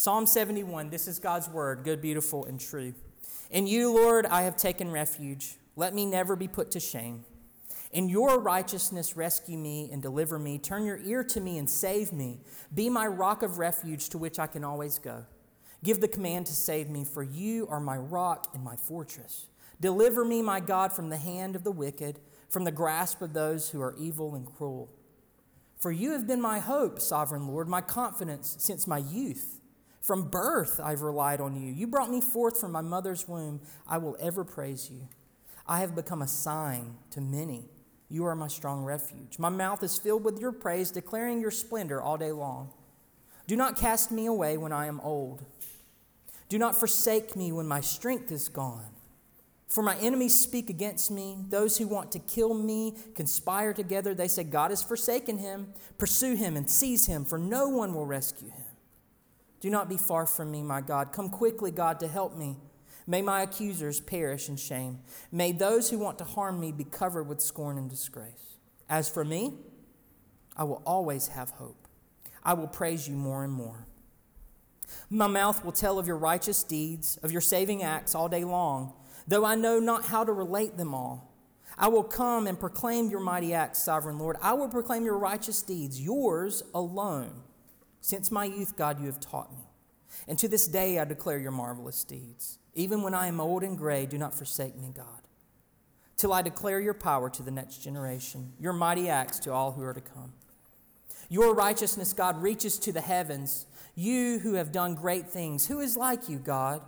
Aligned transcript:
Psalm 0.00 0.24
71, 0.24 0.88
this 0.88 1.06
is 1.06 1.18
God's 1.18 1.46
word, 1.46 1.84
good, 1.84 2.00
beautiful, 2.00 2.46
and 2.46 2.58
true. 2.58 2.94
In 3.50 3.66
you, 3.66 3.92
Lord, 3.92 4.24
I 4.24 4.44
have 4.44 4.56
taken 4.56 4.90
refuge. 4.90 5.56
Let 5.76 5.92
me 5.92 6.06
never 6.06 6.36
be 6.36 6.48
put 6.48 6.70
to 6.70 6.80
shame. 6.80 7.26
In 7.92 8.08
your 8.08 8.40
righteousness, 8.40 9.14
rescue 9.14 9.58
me 9.58 9.90
and 9.92 10.00
deliver 10.00 10.38
me. 10.38 10.58
Turn 10.58 10.86
your 10.86 10.96
ear 11.04 11.22
to 11.24 11.38
me 11.42 11.58
and 11.58 11.68
save 11.68 12.14
me. 12.14 12.40
Be 12.74 12.88
my 12.88 13.06
rock 13.06 13.42
of 13.42 13.58
refuge 13.58 14.08
to 14.08 14.16
which 14.16 14.38
I 14.38 14.46
can 14.46 14.64
always 14.64 14.98
go. 14.98 15.26
Give 15.84 16.00
the 16.00 16.08
command 16.08 16.46
to 16.46 16.54
save 16.54 16.88
me, 16.88 17.04
for 17.04 17.22
you 17.22 17.66
are 17.68 17.78
my 17.78 17.98
rock 17.98 18.46
and 18.54 18.64
my 18.64 18.76
fortress. 18.76 19.48
Deliver 19.82 20.24
me, 20.24 20.40
my 20.40 20.60
God, 20.60 20.94
from 20.94 21.10
the 21.10 21.18
hand 21.18 21.54
of 21.54 21.62
the 21.62 21.70
wicked, 21.70 22.20
from 22.48 22.64
the 22.64 22.72
grasp 22.72 23.20
of 23.20 23.34
those 23.34 23.68
who 23.68 23.82
are 23.82 23.94
evil 23.98 24.34
and 24.34 24.46
cruel. 24.46 24.88
For 25.76 25.92
you 25.92 26.12
have 26.12 26.26
been 26.26 26.40
my 26.40 26.58
hope, 26.58 27.00
sovereign 27.00 27.46
Lord, 27.46 27.68
my 27.68 27.82
confidence 27.82 28.56
since 28.58 28.86
my 28.86 28.96
youth. 28.96 29.59
From 30.00 30.30
birth 30.30 30.80
I've 30.82 31.02
relied 31.02 31.40
on 31.40 31.54
you. 31.60 31.72
You 31.72 31.86
brought 31.86 32.10
me 32.10 32.20
forth 32.20 32.58
from 32.60 32.72
my 32.72 32.80
mother's 32.80 33.28
womb. 33.28 33.60
I 33.86 33.98
will 33.98 34.16
ever 34.20 34.44
praise 34.44 34.90
you. 34.90 35.08
I 35.66 35.80
have 35.80 35.94
become 35.94 36.22
a 36.22 36.28
sign 36.28 36.96
to 37.10 37.20
many. 37.20 37.68
You 38.08 38.26
are 38.26 38.34
my 38.34 38.48
strong 38.48 38.82
refuge. 38.82 39.38
My 39.38 39.50
mouth 39.50 39.82
is 39.84 39.98
filled 39.98 40.24
with 40.24 40.40
your 40.40 40.52
praise, 40.52 40.90
declaring 40.90 41.40
your 41.40 41.52
splendor 41.52 42.02
all 42.02 42.16
day 42.16 42.32
long. 42.32 42.70
Do 43.46 43.56
not 43.56 43.76
cast 43.76 44.10
me 44.10 44.26
away 44.26 44.56
when 44.56 44.72
I 44.72 44.86
am 44.86 45.00
old. 45.00 45.44
Do 46.48 46.58
not 46.58 46.74
forsake 46.74 47.36
me 47.36 47.52
when 47.52 47.68
my 47.68 47.80
strength 47.80 48.32
is 48.32 48.48
gone. 48.48 48.90
For 49.68 49.84
my 49.84 49.96
enemies 49.98 50.36
speak 50.36 50.68
against 50.68 51.12
me. 51.12 51.38
Those 51.48 51.78
who 51.78 51.86
want 51.86 52.10
to 52.12 52.18
kill 52.18 52.54
me 52.54 52.96
conspire 53.14 53.72
together. 53.72 54.14
They 54.14 54.26
say, 54.26 54.42
God 54.42 54.72
has 54.72 54.82
forsaken 54.82 55.38
him. 55.38 55.72
Pursue 55.96 56.34
him 56.34 56.56
and 56.56 56.68
seize 56.68 57.06
him, 57.06 57.24
for 57.24 57.38
no 57.38 57.68
one 57.68 57.94
will 57.94 58.06
rescue 58.06 58.50
him. 58.50 58.59
Do 59.60 59.70
not 59.70 59.88
be 59.88 59.96
far 59.96 60.26
from 60.26 60.50
me, 60.50 60.62
my 60.62 60.80
God. 60.80 61.12
Come 61.12 61.28
quickly, 61.28 61.70
God, 61.70 62.00
to 62.00 62.08
help 62.08 62.36
me. 62.36 62.56
May 63.06 63.22
my 63.22 63.42
accusers 63.42 64.00
perish 64.00 64.48
in 64.48 64.56
shame. 64.56 65.00
May 65.30 65.52
those 65.52 65.90
who 65.90 65.98
want 65.98 66.18
to 66.18 66.24
harm 66.24 66.60
me 66.60 66.72
be 66.72 66.84
covered 66.84 67.24
with 67.24 67.40
scorn 67.40 67.76
and 67.76 67.90
disgrace. 67.90 68.56
As 68.88 69.08
for 69.08 69.24
me, 69.24 69.54
I 70.56 70.64
will 70.64 70.82
always 70.86 71.28
have 71.28 71.50
hope. 71.50 71.88
I 72.42 72.54
will 72.54 72.68
praise 72.68 73.08
you 73.08 73.14
more 73.14 73.44
and 73.44 73.52
more. 73.52 73.86
My 75.08 75.26
mouth 75.26 75.64
will 75.64 75.72
tell 75.72 75.98
of 75.98 76.06
your 76.06 76.16
righteous 76.16 76.62
deeds, 76.62 77.18
of 77.22 77.30
your 77.30 77.40
saving 77.40 77.82
acts 77.82 78.14
all 78.14 78.28
day 78.28 78.44
long 78.44 78.94
though 79.30 79.44
I 79.44 79.54
know 79.54 79.78
not 79.78 80.06
how 80.06 80.24
to 80.24 80.32
relate 80.32 80.76
them 80.76 80.92
all. 80.92 81.32
I 81.78 81.88
will 81.88 82.02
come 82.02 82.46
and 82.46 82.58
proclaim 82.58 83.08
your 83.10 83.20
mighty 83.20 83.54
acts, 83.54 83.78
sovereign 83.78 84.18
Lord. 84.18 84.36
I 84.42 84.52
will 84.54 84.68
proclaim 84.68 85.04
your 85.04 85.16
righteous 85.16 85.62
deeds, 85.62 86.00
yours 86.00 86.62
alone. 86.74 87.42
Since 88.00 88.30
my 88.30 88.44
youth, 88.44 88.76
God, 88.76 89.00
you 89.00 89.06
have 89.06 89.20
taught 89.20 89.52
me. 89.52 89.64
And 90.26 90.38
to 90.38 90.48
this 90.48 90.66
day 90.66 90.98
I 90.98 91.04
declare 91.04 91.38
your 91.38 91.52
marvelous 91.52 92.04
deeds. 92.04 92.58
Even 92.74 93.02
when 93.02 93.14
I 93.14 93.26
am 93.26 93.40
old 93.40 93.62
and 93.62 93.76
gray, 93.76 94.06
do 94.06 94.18
not 94.18 94.34
forsake 94.34 94.76
me, 94.76 94.92
God, 94.94 95.28
till 96.16 96.32
I 96.32 96.42
declare 96.42 96.80
your 96.80 96.94
power 96.94 97.28
to 97.30 97.42
the 97.42 97.50
next 97.50 97.78
generation, 97.78 98.52
your 98.58 98.72
mighty 98.72 99.08
acts 99.08 99.38
to 99.40 99.52
all 99.52 99.72
who 99.72 99.82
are 99.82 99.94
to 99.94 100.00
come. 100.00 100.32
Your 101.28 101.54
righteousness, 101.54 102.12
God, 102.12 102.42
reaches 102.42 102.78
to 102.80 102.92
the 102.92 103.00
heavens. 103.00 103.66
You 103.94 104.40
who 104.40 104.54
have 104.54 104.72
done 104.72 104.94
great 104.94 105.28
things, 105.28 105.66
who 105.66 105.80
is 105.80 105.96
like 105.96 106.28
you, 106.28 106.38
God? 106.38 106.82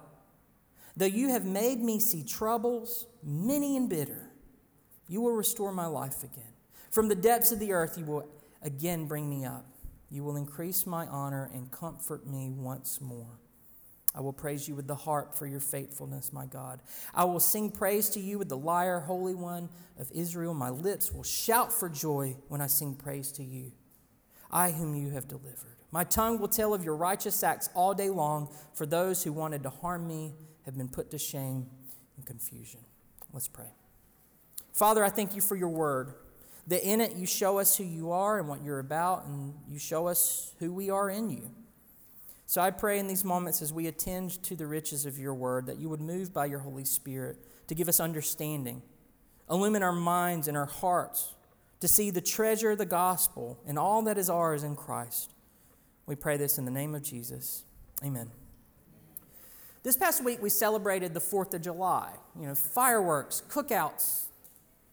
Though 0.97 1.07
you 1.07 1.29
have 1.31 1.45
made 1.45 1.81
me 1.81 1.99
see 1.99 2.23
troubles, 2.23 3.07
many 3.23 3.77
and 3.77 3.89
bitter, 3.89 4.31
you 5.09 5.21
will 5.21 5.33
restore 5.33 5.73
my 5.73 5.87
life 5.87 6.23
again. 6.23 6.53
From 6.91 7.09
the 7.09 7.15
depths 7.15 7.53
of 7.53 7.59
the 7.59 7.73
earth, 7.73 7.97
you 7.97 8.05
will 8.05 8.29
again 8.63 9.07
bring 9.07 9.29
me 9.31 9.45
up. 9.45 9.67
You 10.13 10.23
will 10.25 10.37
increase 10.37 10.87
my 10.87 11.07
honor 11.07 11.51
and 11.55 11.71
comfort 11.71 12.27
me 12.27 12.51
once 12.51 13.01
more. 13.01 13.41
I 14.15 14.21
will 14.21 14.35
praise 14.35 14.69
you 14.69 14.75
with 14.75 14.87
the 14.87 14.95
harp 14.95 15.35
for 15.35 15.47
your 15.47 15.59
faithfulness, 15.59 16.35
my 16.35 16.45
God. 16.45 16.83
I 17.15 17.25
will 17.25 17.41
sing 17.41 17.71
praise 17.71 18.11
to 18.11 18.21
you 18.21 18.39
with 18.39 18.51
the 18.51 18.59
lyre, 18.59 19.01
Holy 19.01 19.35
One 19.35 19.71
of 19.99 20.13
Israel. 20.13 20.53
My 20.53 20.69
lips 20.69 21.11
will 21.11 21.23
shout 21.23 21.73
for 21.73 21.89
joy 21.89 22.37
when 22.49 22.61
I 22.61 22.67
sing 22.67 22.95
praise 22.95 23.33
to 23.33 23.43
you, 23.43 23.73
I 24.51 24.73
whom 24.73 24.95
you 24.95 25.09
have 25.13 25.29
delivered. 25.29 25.79
My 25.91 26.05
tongue 26.05 26.39
will 26.39 26.49
tell 26.49 26.75
of 26.75 26.85
your 26.85 26.97
righteous 26.97 27.43
acts 27.43 27.71
all 27.73 27.95
day 27.95 28.11
long 28.11 28.55
for 28.75 28.85
those 28.85 29.23
who 29.23 29.33
wanted 29.33 29.63
to 29.63 29.71
harm 29.71 30.07
me 30.07 30.35
have 30.67 30.77
been 30.77 30.89
put 30.89 31.11
to 31.13 31.19
shame 31.19 31.71
and 32.19 32.27
confusion. 32.27 32.81
Let's 33.33 33.49
pray. 33.49 33.73
Father, 34.75 35.03
I 35.03 35.09
thank 35.09 35.35
you 35.35 35.41
for 35.41 35.57
your 35.57 35.71
word. 35.71 36.13
That 36.69 36.89
in 36.89 37.01
it 37.01 37.17
you 37.17 37.27
show 37.27 37.59
us 37.59 37.77
who 37.77 37.85
you 37.85 38.13
are 38.13 38.39
and 38.39 38.49
what 38.49 38.63
you're 38.63 38.79
about, 38.79 39.27
and 39.27 39.55
you 39.69 39.79
show 39.79 40.07
us 40.07 40.55
who 40.59 40.73
we 40.73 40.91
are 40.91 41.11
in 41.11 41.31
you. 41.31 41.51
So 42.47 42.61
I 42.61 42.71
pray 42.71 42.99
in 42.99 43.07
these 43.07 43.25
moments 43.25 43.63
as 43.63 43.73
we 43.73 43.87
attend 43.87 44.43
to 44.43 44.55
the 44.55 44.67
riches 44.67 45.07
of 45.07 45.19
your 45.19 45.35
word 45.35 45.67
that 45.67 45.79
you 45.79 45.89
would 45.89 46.03
move 46.03 46.35
by 46.35 46.47
your 46.47 46.59
Holy 46.59 46.85
Spirit 46.85 47.39
to 47.69 47.75
give 47.75 47.89
us 47.89 47.99
understanding, 47.99 48.83
illumine 49.51 49.83
our 49.83 49.93
minds 49.93 50.49
and 50.49 50.57
our 50.57 50.67
hearts 50.67 51.35
to 51.81 51.89
see 51.89 52.11
the 52.11 52.21
treasure 52.21 52.73
of 52.73 52.79
the 52.79 52.87
gospel 52.87 53.59
and 53.67 53.79
all 53.79 54.03
that 54.03 54.19
is 54.19 54.29
ours 54.29 54.63
in 54.63 54.77
Christ. 54.77 55.33
We 56.07 56.15
pray 56.15 56.37
this 56.37 56.59
in 56.59 56.65
the 56.65 56.71
name 56.71 56.95
of 56.95 57.03
Jesus. 57.03 57.65
Amen. 58.05 58.31
This 59.83 59.97
past 59.97 60.23
week, 60.23 60.41
we 60.41 60.51
celebrated 60.51 61.15
the 61.15 61.21
4th 61.21 61.55
of 61.55 61.63
July. 61.63 62.13
You 62.39 62.47
know, 62.49 62.55
fireworks, 62.55 63.43
cookouts, 63.49 64.27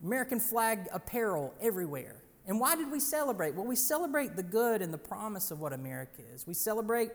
American 0.04 0.40
flag 0.40 0.88
apparel 0.92 1.54
everywhere. 1.62 2.16
And 2.48 2.60
why 2.60 2.76
did 2.76 2.92
we 2.92 3.00
celebrate? 3.00 3.54
Well, 3.54 3.66
we 3.66 3.76
celebrate 3.76 4.36
the 4.36 4.44
good 4.44 4.82
and 4.82 4.94
the 4.94 4.98
promise 4.98 5.52
of 5.52 5.60
what 5.60 5.74
America 5.74 6.22
is. 6.34 6.48
We 6.48 6.54
celebrate, 6.54 7.12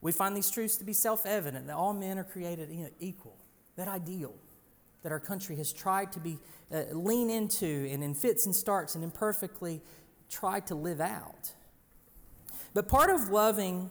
we 0.00 0.12
find 0.12 0.36
these 0.36 0.50
truths 0.50 0.76
to 0.76 0.84
be 0.84 0.92
self 0.92 1.26
evident 1.26 1.66
that 1.66 1.76
all 1.76 1.92
men 1.92 2.18
are 2.18 2.24
created 2.24 2.70
equal, 3.00 3.36
that 3.76 3.88
ideal 3.88 4.34
that 5.02 5.12
our 5.12 5.20
country 5.20 5.56
has 5.56 5.72
tried 5.72 6.12
to 6.12 6.20
be 6.20 6.38
uh, 6.72 6.82
lean 6.92 7.30
into 7.30 7.88
and 7.90 8.02
in 8.02 8.14
fits 8.14 8.46
and 8.46 8.54
starts 8.54 8.94
and 8.94 9.04
imperfectly 9.04 9.80
tried 10.28 10.66
to 10.66 10.74
live 10.74 11.00
out. 11.00 11.52
But 12.74 12.88
part 12.88 13.10
of 13.10 13.30
loving 13.30 13.90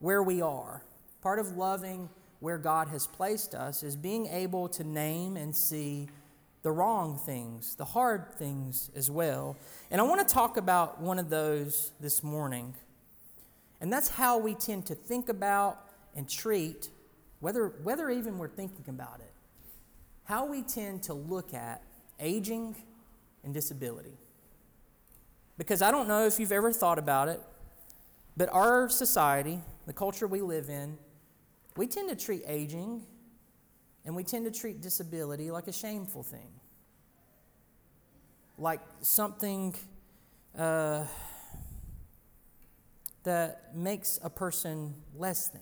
where 0.00 0.22
we 0.22 0.42
are, 0.42 0.82
part 1.22 1.38
of 1.38 1.56
loving 1.56 2.08
where 2.40 2.58
God 2.58 2.88
has 2.88 3.06
placed 3.06 3.54
us 3.54 3.82
is 3.82 3.96
being 3.96 4.26
able 4.26 4.68
to 4.70 4.84
name 4.84 5.36
and 5.36 5.54
see 5.54 6.08
the 6.62 6.70
wrong 6.70 7.18
things, 7.18 7.74
the 7.76 7.84
hard 7.84 8.34
things 8.34 8.90
as 8.94 9.10
well. 9.10 9.56
And 9.90 10.00
I 10.00 10.04
want 10.04 10.26
to 10.26 10.34
talk 10.34 10.56
about 10.56 11.00
one 11.00 11.18
of 11.18 11.30
those 11.30 11.92
this 12.00 12.22
morning. 12.22 12.74
And 13.80 13.92
that's 13.92 14.08
how 14.08 14.38
we 14.38 14.54
tend 14.54 14.86
to 14.86 14.94
think 14.94 15.28
about 15.28 15.78
and 16.16 16.28
treat, 16.28 16.88
whether, 17.40 17.68
whether 17.82 18.10
even 18.10 18.38
we're 18.38 18.48
thinking 18.48 18.84
about 18.88 19.20
it, 19.20 19.32
how 20.24 20.46
we 20.46 20.62
tend 20.62 21.04
to 21.04 21.14
look 21.14 21.54
at 21.54 21.82
aging 22.18 22.74
and 23.44 23.54
disability. 23.54 24.18
Because 25.56 25.80
I 25.80 25.90
don't 25.90 26.08
know 26.08 26.26
if 26.26 26.40
you've 26.40 26.52
ever 26.52 26.72
thought 26.72 26.98
about 26.98 27.28
it, 27.28 27.40
but 28.36 28.48
our 28.52 28.88
society, 28.88 29.60
the 29.86 29.92
culture 29.92 30.26
we 30.26 30.40
live 30.40 30.68
in, 30.68 30.98
we 31.76 31.86
tend 31.86 32.08
to 32.08 32.16
treat 32.16 32.42
aging 32.46 33.02
and 34.08 34.16
we 34.16 34.24
tend 34.24 34.46
to 34.46 34.50
treat 34.50 34.80
disability 34.80 35.50
like 35.50 35.68
a 35.68 35.72
shameful 35.72 36.22
thing, 36.22 36.48
like 38.56 38.80
something 39.02 39.74
uh, 40.58 41.04
that 43.24 43.76
makes 43.76 44.18
a 44.22 44.30
person 44.30 44.94
less 45.14 45.48
than. 45.48 45.60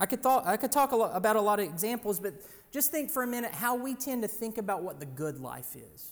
I 0.00 0.06
could, 0.06 0.20
thought, 0.20 0.44
I 0.44 0.56
could 0.56 0.72
talk 0.72 0.90
a 0.90 0.96
about 0.96 1.36
a 1.36 1.40
lot 1.40 1.60
of 1.60 1.64
examples, 1.64 2.18
but 2.18 2.34
just 2.72 2.90
think 2.90 3.12
for 3.12 3.22
a 3.22 3.26
minute 3.28 3.52
how 3.52 3.76
we 3.76 3.94
tend 3.94 4.22
to 4.22 4.28
think 4.28 4.58
about 4.58 4.82
what 4.82 4.98
the 4.98 5.06
good 5.06 5.38
life 5.38 5.76
is. 5.76 6.10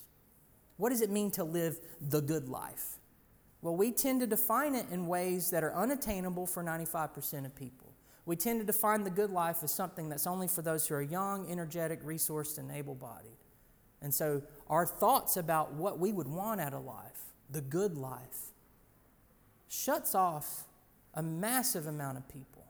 What 0.76 0.90
does 0.90 1.00
it 1.00 1.10
mean 1.10 1.32
to 1.32 1.42
live 1.42 1.80
the 2.00 2.20
good 2.20 2.48
life? 2.48 3.00
Well, 3.62 3.74
we 3.74 3.90
tend 3.90 4.20
to 4.20 4.28
define 4.28 4.76
it 4.76 4.86
in 4.92 5.08
ways 5.08 5.50
that 5.50 5.64
are 5.64 5.74
unattainable 5.74 6.46
for 6.46 6.62
95% 6.62 7.46
of 7.46 7.56
people. 7.56 7.79
We 8.30 8.36
tend 8.36 8.60
to 8.60 8.64
define 8.64 9.02
the 9.02 9.10
good 9.10 9.30
life 9.30 9.64
as 9.64 9.72
something 9.72 10.08
that's 10.08 10.24
only 10.24 10.46
for 10.46 10.62
those 10.62 10.86
who 10.86 10.94
are 10.94 11.02
young, 11.02 11.50
energetic, 11.50 12.00
resourced, 12.04 12.58
and 12.58 12.70
able 12.70 12.94
bodied. 12.94 13.36
And 14.00 14.14
so 14.14 14.44
our 14.68 14.86
thoughts 14.86 15.36
about 15.36 15.72
what 15.72 15.98
we 15.98 16.12
would 16.12 16.28
want 16.28 16.60
out 16.60 16.72
of 16.72 16.84
life, 16.84 17.32
the 17.50 17.60
good 17.60 17.96
life, 17.96 18.52
shuts 19.66 20.14
off 20.14 20.62
a 21.12 21.24
massive 21.24 21.88
amount 21.88 22.18
of 22.18 22.28
people. 22.28 22.66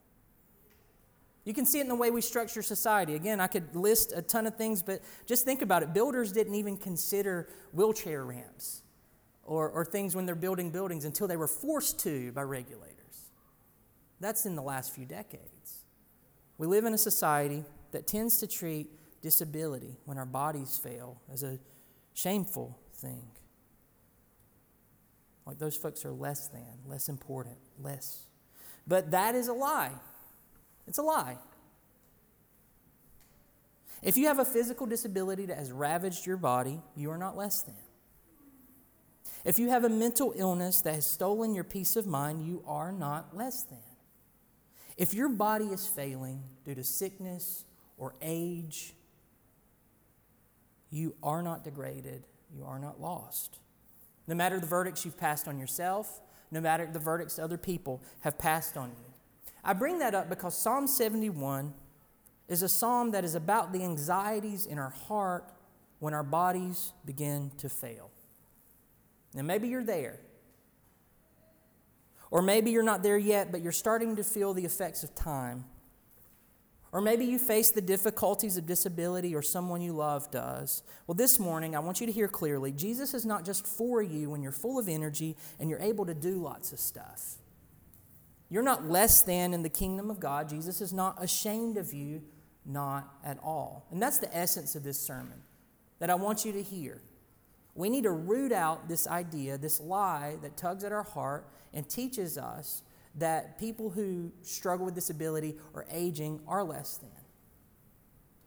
You 1.44 1.52
can 1.52 1.66
see 1.66 1.80
it 1.80 1.82
in 1.82 1.88
the 1.88 1.94
way 1.94 2.10
we 2.10 2.22
structure 2.22 2.62
society. 2.62 3.14
Again, 3.14 3.38
I 3.38 3.46
could 3.46 3.76
list 3.76 4.14
a 4.16 4.22
ton 4.22 4.46
of 4.46 4.56
things, 4.56 4.82
but 4.82 5.02
just 5.26 5.44
think 5.44 5.60
about 5.60 5.82
it. 5.82 5.92
Builders 5.92 6.32
didn't 6.32 6.54
even 6.54 6.78
consider 6.78 7.50
wheelchair 7.74 8.24
ramps 8.24 8.80
or, 9.44 9.68
or 9.68 9.84
things 9.84 10.16
when 10.16 10.24
they're 10.24 10.34
building 10.34 10.70
buildings 10.70 11.04
until 11.04 11.28
they 11.28 11.36
were 11.36 11.46
forced 11.46 12.00
to 12.00 12.32
by 12.32 12.40
regulators. 12.40 12.89
That's 14.20 14.46
in 14.46 14.54
the 14.54 14.62
last 14.62 14.94
few 14.94 15.06
decades. 15.06 15.84
We 16.58 16.66
live 16.66 16.84
in 16.84 16.92
a 16.92 16.98
society 16.98 17.64
that 17.92 18.06
tends 18.06 18.38
to 18.38 18.46
treat 18.46 18.88
disability 19.22 19.96
when 20.04 20.18
our 20.18 20.26
bodies 20.26 20.78
fail 20.82 21.20
as 21.32 21.42
a 21.42 21.58
shameful 22.14 22.78
thing. 22.94 23.22
Like 25.46 25.58
those 25.58 25.76
folks 25.76 26.04
are 26.04 26.12
less 26.12 26.48
than, 26.48 26.66
less 26.86 27.08
important, 27.08 27.56
less. 27.82 28.24
But 28.86 29.10
that 29.10 29.34
is 29.34 29.48
a 29.48 29.52
lie. 29.52 29.92
It's 30.86 30.98
a 30.98 31.02
lie. 31.02 31.38
If 34.02 34.16
you 34.16 34.26
have 34.26 34.38
a 34.38 34.44
physical 34.44 34.86
disability 34.86 35.46
that 35.46 35.58
has 35.58 35.72
ravaged 35.72 36.26
your 36.26 36.36
body, 36.36 36.80
you 36.96 37.10
are 37.10 37.18
not 37.18 37.36
less 37.36 37.62
than. 37.62 37.74
If 39.44 39.58
you 39.58 39.70
have 39.70 39.84
a 39.84 39.88
mental 39.88 40.32
illness 40.36 40.82
that 40.82 40.94
has 40.94 41.06
stolen 41.06 41.54
your 41.54 41.64
peace 41.64 41.96
of 41.96 42.06
mind, 42.06 42.46
you 42.46 42.62
are 42.66 42.92
not 42.92 43.36
less 43.36 43.62
than. 43.62 43.78
If 44.96 45.14
your 45.14 45.28
body 45.28 45.66
is 45.66 45.86
failing 45.86 46.42
due 46.64 46.74
to 46.74 46.84
sickness 46.84 47.64
or 47.96 48.14
age, 48.20 48.94
you 50.90 51.14
are 51.22 51.42
not 51.42 51.64
degraded, 51.64 52.26
you 52.54 52.64
are 52.64 52.78
not 52.78 53.00
lost. 53.00 53.58
No 54.26 54.34
matter 54.34 54.60
the 54.60 54.66
verdicts 54.66 55.04
you've 55.04 55.18
passed 55.18 55.48
on 55.48 55.58
yourself, 55.58 56.20
no 56.50 56.60
matter 56.60 56.88
the 56.90 56.98
verdicts 56.98 57.38
other 57.38 57.58
people 57.58 58.02
have 58.20 58.38
passed 58.38 58.76
on 58.76 58.90
you. 58.90 59.12
I 59.62 59.72
bring 59.72 59.98
that 59.98 60.14
up 60.14 60.28
because 60.28 60.56
Psalm 60.56 60.86
71 60.86 61.74
is 62.48 62.62
a 62.62 62.68
psalm 62.68 63.12
that 63.12 63.24
is 63.24 63.34
about 63.34 63.72
the 63.72 63.84
anxieties 63.84 64.66
in 64.66 64.78
our 64.78 64.90
heart 64.90 65.52
when 66.00 66.14
our 66.14 66.24
bodies 66.24 66.92
begin 67.04 67.52
to 67.58 67.68
fail. 67.68 68.10
Now, 69.34 69.42
maybe 69.42 69.68
you're 69.68 69.84
there. 69.84 70.18
Or 72.30 72.42
maybe 72.42 72.70
you're 72.70 72.82
not 72.82 73.02
there 73.02 73.18
yet, 73.18 73.50
but 73.50 73.60
you're 73.60 73.72
starting 73.72 74.16
to 74.16 74.24
feel 74.24 74.54
the 74.54 74.64
effects 74.64 75.02
of 75.02 75.14
time. 75.14 75.64
Or 76.92 77.00
maybe 77.00 77.24
you 77.24 77.38
face 77.38 77.70
the 77.70 77.80
difficulties 77.80 78.56
of 78.56 78.66
disability 78.66 79.34
or 79.34 79.42
someone 79.42 79.80
you 79.80 79.92
love 79.92 80.30
does. 80.30 80.82
Well, 81.06 81.14
this 81.14 81.38
morning, 81.38 81.76
I 81.76 81.78
want 81.78 82.00
you 82.00 82.06
to 82.06 82.12
hear 82.12 82.26
clearly 82.26 82.72
Jesus 82.72 83.14
is 83.14 83.24
not 83.24 83.44
just 83.44 83.66
for 83.66 84.02
you 84.02 84.30
when 84.30 84.42
you're 84.42 84.50
full 84.50 84.78
of 84.78 84.88
energy 84.88 85.36
and 85.60 85.70
you're 85.70 85.80
able 85.80 86.04
to 86.06 86.14
do 86.14 86.42
lots 86.42 86.72
of 86.72 86.80
stuff. 86.80 87.36
You're 88.48 88.64
not 88.64 88.88
less 88.88 89.22
than 89.22 89.54
in 89.54 89.62
the 89.62 89.68
kingdom 89.68 90.10
of 90.10 90.18
God. 90.18 90.48
Jesus 90.48 90.80
is 90.80 90.92
not 90.92 91.22
ashamed 91.22 91.76
of 91.76 91.92
you, 91.92 92.22
not 92.66 93.08
at 93.24 93.38
all. 93.40 93.86
And 93.92 94.02
that's 94.02 94.18
the 94.18 94.36
essence 94.36 94.74
of 94.74 94.82
this 94.82 95.00
sermon 95.00 95.42
that 96.00 96.10
I 96.10 96.16
want 96.16 96.44
you 96.44 96.52
to 96.52 96.62
hear. 96.62 97.00
We 97.74 97.88
need 97.88 98.04
to 98.04 98.10
root 98.10 98.52
out 98.52 98.88
this 98.88 99.06
idea, 99.06 99.56
this 99.58 99.80
lie 99.80 100.36
that 100.42 100.56
tugs 100.56 100.84
at 100.84 100.92
our 100.92 101.02
heart 101.02 101.46
and 101.72 101.88
teaches 101.88 102.36
us 102.36 102.82
that 103.16 103.58
people 103.58 103.90
who 103.90 104.32
struggle 104.42 104.86
with 104.86 104.94
disability 104.94 105.56
or 105.74 105.84
aging 105.90 106.40
are 106.46 106.62
less 106.62 106.96
than. 106.96 107.10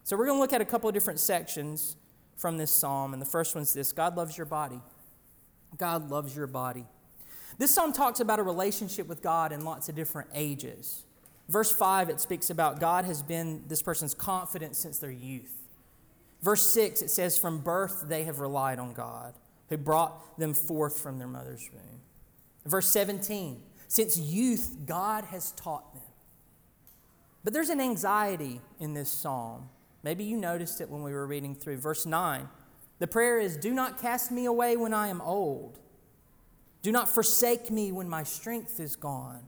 So, 0.03 0.17
we're 0.17 0.25
going 0.25 0.37
to 0.37 0.41
look 0.41 0.53
at 0.53 0.61
a 0.61 0.65
couple 0.65 0.89
of 0.89 0.93
different 0.93 1.19
sections 1.19 1.95
from 2.35 2.57
this 2.57 2.71
psalm. 2.71 3.13
And 3.13 3.21
the 3.21 3.25
first 3.25 3.55
one's 3.55 3.73
this 3.73 3.91
God 3.91 4.15
loves 4.17 4.37
your 4.37 4.45
body. 4.45 4.81
God 5.77 6.09
loves 6.09 6.35
your 6.35 6.47
body. 6.47 6.85
This 7.57 7.73
psalm 7.73 7.93
talks 7.93 8.19
about 8.19 8.39
a 8.39 8.43
relationship 8.43 9.07
with 9.07 9.21
God 9.21 9.51
in 9.51 9.63
lots 9.63 9.89
of 9.89 9.95
different 9.95 10.29
ages. 10.33 11.03
Verse 11.49 11.71
5, 11.71 12.09
it 12.09 12.19
speaks 12.19 12.49
about 12.49 12.79
God 12.79 13.05
has 13.05 13.21
been 13.21 13.63
this 13.67 13.81
person's 13.81 14.13
confidence 14.13 14.77
since 14.77 14.97
their 14.99 15.11
youth. 15.11 15.62
Verse 16.43 16.69
6, 16.71 17.01
it 17.01 17.09
says, 17.09 17.37
From 17.37 17.59
birth 17.59 18.05
they 18.07 18.25
have 18.25 18.39
relied 18.39 18.77
on 18.77 18.93
God, 18.93 19.33
who 19.69 19.77
brought 19.77 20.37
them 20.37 20.53
forth 20.53 20.99
from 20.99 21.17
their 21.17 21.27
mother's 21.27 21.69
womb. 21.73 22.01
Verse 22.65 22.91
17, 22.91 23.61
since 23.87 24.17
youth, 24.17 24.75
God 24.85 25.25
has 25.25 25.51
taught 25.51 25.93
them. 25.93 26.03
But 27.43 27.53
there's 27.53 27.69
an 27.69 27.81
anxiety 27.81 28.61
in 28.79 28.93
this 28.93 29.09
psalm. 29.09 29.69
Maybe 30.03 30.25
you 30.25 30.37
noticed 30.37 30.81
it 30.81 30.89
when 30.89 31.01
we 31.01 31.13
were 31.13 31.25
reading 31.25 31.55
through. 31.55 31.77
Verse 31.77 32.05
9, 32.05 32.49
the 32.99 33.07
prayer 33.07 33.39
is, 33.39 33.55
Do 33.57 33.73
not 33.73 34.01
cast 34.01 34.31
me 34.31 34.45
away 34.45 34.75
when 34.75 34.93
I 34.93 35.07
am 35.07 35.21
old. 35.21 35.79
Do 36.81 36.91
not 36.91 37.07
forsake 37.07 37.71
me 37.71 37.91
when 37.93 38.09
my 38.09 38.23
strength 38.23 38.79
is 38.79 38.97
gone. 38.97 39.43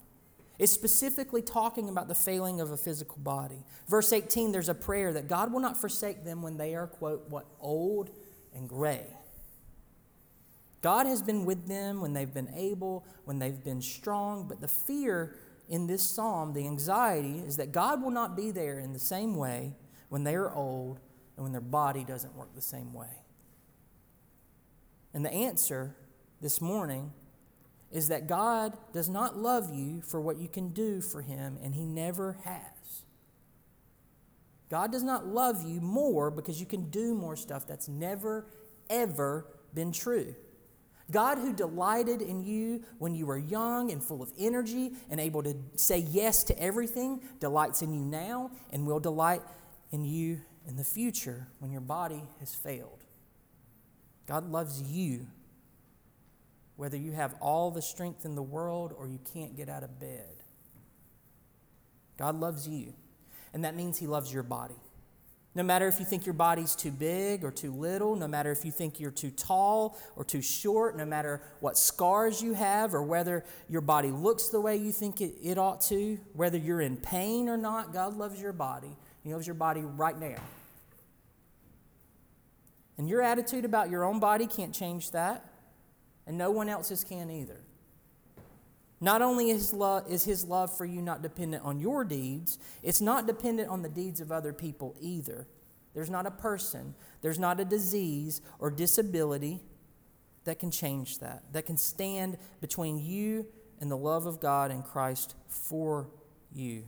It's 0.57 0.71
specifically 0.71 1.41
talking 1.41 1.89
about 1.89 2.07
the 2.07 2.15
failing 2.15 2.61
of 2.61 2.71
a 2.71 2.77
physical 2.77 3.17
body. 3.17 3.65
Verse 3.87 4.13
18, 4.13 4.51
there's 4.51 4.69
a 4.69 4.75
prayer 4.75 5.11
that 5.13 5.27
God 5.27 5.51
will 5.51 5.59
not 5.59 5.75
forsake 5.75 6.23
them 6.23 6.41
when 6.41 6.57
they 6.57 6.75
are, 6.75 6.87
quote, 6.87 7.25
what, 7.29 7.45
old 7.59 8.09
and 8.53 8.69
gray. 8.69 9.05
God 10.81 11.07
has 11.07 11.21
been 11.21 11.45
with 11.45 11.67
them 11.67 11.99
when 11.99 12.13
they've 12.13 12.33
been 12.33 12.53
able, 12.55 13.05
when 13.25 13.39
they've 13.39 13.63
been 13.63 13.81
strong, 13.81 14.47
but 14.47 14.61
the 14.61 14.67
fear 14.67 15.35
in 15.67 15.87
this 15.87 16.03
psalm, 16.03 16.53
the 16.53 16.67
anxiety, 16.67 17.39
is 17.39 17.57
that 17.57 17.71
God 17.71 18.01
will 18.01 18.11
not 18.11 18.37
be 18.37 18.51
there 18.51 18.79
in 18.79 18.93
the 18.93 18.99
same 18.99 19.35
way 19.35 19.73
when 20.09 20.23
they 20.23 20.35
are 20.35 20.53
old 20.53 20.99
and 21.35 21.43
when 21.43 21.51
their 21.51 21.59
body 21.59 22.03
doesn't 22.03 22.35
work 22.35 22.53
the 22.53 22.61
same 22.61 22.93
way. 22.93 23.23
And 25.13 25.25
the 25.25 25.33
answer 25.33 25.95
this 26.41 26.61
morning 26.61 27.11
is 27.95 28.09
that 28.09 28.27
God 28.27 28.77
does 28.91 29.07
not 29.07 29.37
love 29.37 29.73
you 29.73 30.01
for 30.01 30.19
what 30.19 30.37
you 30.37 30.49
can 30.49 30.69
do 30.69 30.99
for 30.99 31.21
Him, 31.21 31.57
and 31.63 31.73
He 31.73 31.85
never 31.85 32.37
has. 32.43 33.03
God 34.69 34.91
does 34.91 35.03
not 35.03 35.27
love 35.27 35.63
you 35.65 35.79
more 35.79 36.29
because 36.29 36.59
you 36.59 36.65
can 36.65 36.89
do 36.89 37.13
more 37.13 37.35
stuff. 37.35 37.65
That's 37.65 37.87
never, 37.87 38.47
ever 38.89 39.47
been 39.73 39.91
true. 39.91 40.35
God, 41.11 41.37
who 41.37 41.53
delighted 41.53 42.21
in 42.21 42.41
you 42.41 42.83
when 42.97 43.13
you 43.13 43.27
were 43.27 43.37
young 43.37 43.91
and 43.91 44.03
full 44.03 44.21
of 44.21 44.31
energy 44.37 44.91
and 45.09 45.19
able 45.19 45.43
to 45.43 45.55
say 45.75 45.99
yes 45.99 46.43
to 46.45 46.59
everything, 46.59 47.21
delights 47.39 47.81
in 47.81 47.93
you 47.93 48.03
now 48.03 48.51
and 48.71 48.85
will 48.85 48.99
delight 48.99 49.41
in 49.91 50.03
you 50.03 50.41
in 50.67 50.75
the 50.75 50.83
future 50.83 51.47
when 51.59 51.71
your 51.71 51.81
body 51.81 52.23
has 52.39 52.55
failed. 52.55 53.03
God 54.25 54.49
loves 54.49 54.81
you 54.81 55.27
whether 56.77 56.97
you 56.97 57.11
have 57.13 57.35
all 57.39 57.71
the 57.71 57.81
strength 57.81 58.25
in 58.25 58.35
the 58.35 58.43
world 58.43 58.93
or 58.97 59.07
you 59.07 59.19
can't 59.33 59.55
get 59.55 59.69
out 59.69 59.83
of 59.83 59.99
bed. 59.99 60.43
God 62.17 62.35
loves 62.35 62.67
you, 62.67 62.93
and 63.53 63.63
that 63.63 63.75
means 63.75 63.97
He 63.97 64.07
loves 64.07 64.33
your 64.33 64.43
body. 64.43 64.75
No 65.53 65.63
matter 65.63 65.87
if 65.87 65.99
you 65.99 66.05
think 66.05 66.25
your 66.25 66.33
body's 66.33 66.75
too 66.75 66.91
big 66.91 67.45
or 67.45 67.51
too 67.51 67.71
little, 67.71 68.17
no 68.17 68.27
matter 68.27 68.51
if 68.51 68.65
you 68.65 68.71
think 68.71 68.99
you're 68.99 69.09
too 69.09 69.31
tall 69.31 69.97
or 70.17 70.25
too 70.25 70.41
short, 70.41 70.97
no 70.97 71.05
matter 71.05 71.41
what 71.61 71.77
scars 71.77 72.41
you 72.41 72.53
have 72.53 72.93
or 72.93 73.01
whether 73.01 73.45
your 73.69 73.79
body 73.79 74.11
looks 74.11 74.49
the 74.49 74.59
way 74.59 74.75
you 74.75 74.91
think 74.91 75.21
it, 75.21 75.33
it 75.41 75.57
ought 75.57 75.79
to, 75.79 76.19
whether 76.33 76.57
you're 76.57 76.81
in 76.81 76.97
pain 76.97 77.47
or 77.47 77.55
not, 77.55 77.93
God 77.93 78.17
loves 78.17 78.41
your 78.41 78.51
body. 78.51 78.97
He 79.23 79.33
loves 79.33 79.47
your 79.47 79.53
body 79.53 79.81
right 79.81 80.19
now. 80.19 80.41
And 82.97 83.07
your 83.07 83.21
attitude 83.21 83.63
about 83.63 83.89
your 83.89 84.03
own 84.03 84.19
body 84.19 84.47
can't 84.47 84.73
change 84.73 85.11
that 85.11 85.54
and 86.27 86.37
no 86.37 86.51
one 86.51 86.69
else's 86.69 87.03
can 87.03 87.29
either. 87.29 87.61
Not 89.01 89.21
only 89.21 89.49
is, 89.49 89.73
is 90.09 90.23
his 90.23 90.45
love 90.45 90.75
for 90.75 90.85
you 90.85 91.01
not 91.01 91.21
dependent 91.21 91.63
on 91.63 91.79
your 91.79 92.03
deeds, 92.03 92.57
it's 92.81 93.01
not 93.01 93.27
dependent 93.27 93.69
on 93.69 93.81
the 93.81 93.89
deeds 93.89 94.21
of 94.21 94.31
other 94.31 94.53
people 94.53 94.95
either. 94.99 95.47
There's 95.93 96.09
not 96.09 96.25
a 96.25 96.31
person, 96.31 96.95
there's 97.21 97.39
not 97.39 97.59
a 97.59 97.65
disease 97.65 98.41
or 98.59 98.69
disability 98.69 99.61
that 100.45 100.59
can 100.59 100.71
change 100.71 101.19
that, 101.19 101.43
that 101.53 101.65
can 101.65 101.77
stand 101.77 102.37
between 102.61 102.99
you 102.99 103.47
and 103.79 103.91
the 103.91 103.97
love 103.97 104.25
of 104.25 104.39
God 104.39 104.71
and 104.71 104.83
Christ 104.83 105.35
for 105.47 106.07
you. 106.53 106.83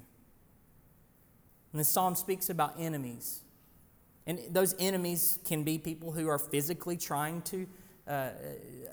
And 1.71 1.79
the 1.79 1.85
psalm 1.85 2.15
speaks 2.15 2.49
about 2.49 2.75
enemies. 2.79 3.41
And 4.25 4.39
those 4.49 4.75
enemies 4.79 5.39
can 5.45 5.63
be 5.63 5.77
people 5.77 6.11
who 6.11 6.27
are 6.27 6.39
physically 6.39 6.97
trying 6.97 7.41
to 7.43 7.67
uh, 8.07 8.29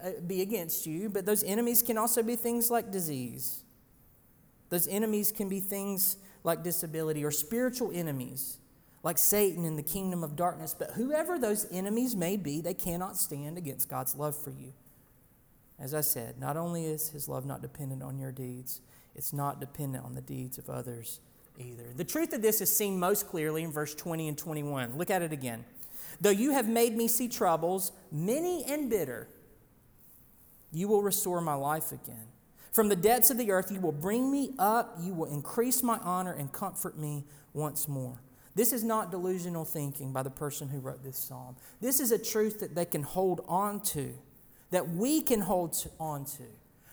uh, 0.02 0.10
be 0.26 0.42
against 0.42 0.86
you, 0.86 1.08
but 1.08 1.24
those 1.24 1.42
enemies 1.44 1.82
can 1.82 1.96
also 1.98 2.22
be 2.22 2.36
things 2.36 2.70
like 2.70 2.90
disease. 2.90 3.62
Those 4.70 4.88
enemies 4.88 5.32
can 5.32 5.48
be 5.48 5.60
things 5.60 6.16
like 6.42 6.62
disability 6.62 7.24
or 7.24 7.30
spiritual 7.30 7.90
enemies 7.92 8.58
like 9.04 9.18
Satan 9.18 9.64
in 9.64 9.76
the 9.76 9.82
kingdom 9.82 10.24
of 10.24 10.34
darkness. 10.34 10.74
But 10.76 10.92
whoever 10.92 11.38
those 11.38 11.66
enemies 11.70 12.16
may 12.16 12.36
be, 12.36 12.60
they 12.60 12.74
cannot 12.74 13.16
stand 13.16 13.56
against 13.58 13.88
God's 13.88 14.16
love 14.16 14.36
for 14.36 14.50
you. 14.50 14.72
As 15.78 15.94
I 15.94 16.00
said, 16.00 16.40
not 16.40 16.56
only 16.56 16.86
is 16.86 17.10
his 17.10 17.28
love 17.28 17.44
not 17.44 17.60
dependent 17.60 18.02
on 18.02 18.18
your 18.18 18.32
deeds, 18.32 18.80
it's 19.14 19.32
not 19.32 19.60
dependent 19.60 20.04
on 20.04 20.14
the 20.14 20.22
deeds 20.22 20.58
of 20.58 20.70
others 20.70 21.20
either. 21.58 21.92
The 21.94 22.04
truth 22.04 22.32
of 22.32 22.42
this 22.42 22.60
is 22.60 22.74
seen 22.74 22.98
most 22.98 23.28
clearly 23.28 23.62
in 23.62 23.70
verse 23.70 23.94
20 23.94 24.28
and 24.28 24.38
21. 24.38 24.96
Look 24.96 25.10
at 25.10 25.22
it 25.22 25.32
again. 25.32 25.64
Though 26.20 26.30
you 26.30 26.52
have 26.52 26.68
made 26.68 26.96
me 26.96 27.08
see 27.08 27.28
troubles, 27.28 27.92
many 28.10 28.64
and 28.64 28.88
bitter, 28.88 29.28
you 30.72 30.88
will 30.88 31.02
restore 31.02 31.40
my 31.40 31.54
life 31.54 31.92
again. 31.92 32.26
From 32.72 32.88
the 32.88 32.96
depths 32.96 33.30
of 33.30 33.38
the 33.38 33.52
earth, 33.52 33.70
you 33.70 33.80
will 33.80 33.92
bring 33.92 34.30
me 34.32 34.52
up, 34.58 34.96
you 35.00 35.14
will 35.14 35.32
increase 35.32 35.82
my 35.82 35.98
honor 35.98 36.32
and 36.32 36.52
comfort 36.52 36.98
me 36.98 37.24
once 37.52 37.86
more. 37.86 38.20
This 38.56 38.72
is 38.72 38.84
not 38.84 39.10
delusional 39.10 39.64
thinking 39.64 40.12
by 40.12 40.22
the 40.22 40.30
person 40.30 40.68
who 40.68 40.78
wrote 40.78 41.02
this 41.02 41.18
psalm. 41.18 41.56
This 41.80 42.00
is 42.00 42.12
a 42.12 42.18
truth 42.18 42.60
that 42.60 42.74
they 42.74 42.84
can 42.84 43.02
hold 43.02 43.44
on 43.48 43.80
to, 43.80 44.14
that 44.70 44.90
we 44.90 45.20
can 45.20 45.40
hold 45.40 45.76
on 45.98 46.24
to. 46.24 46.44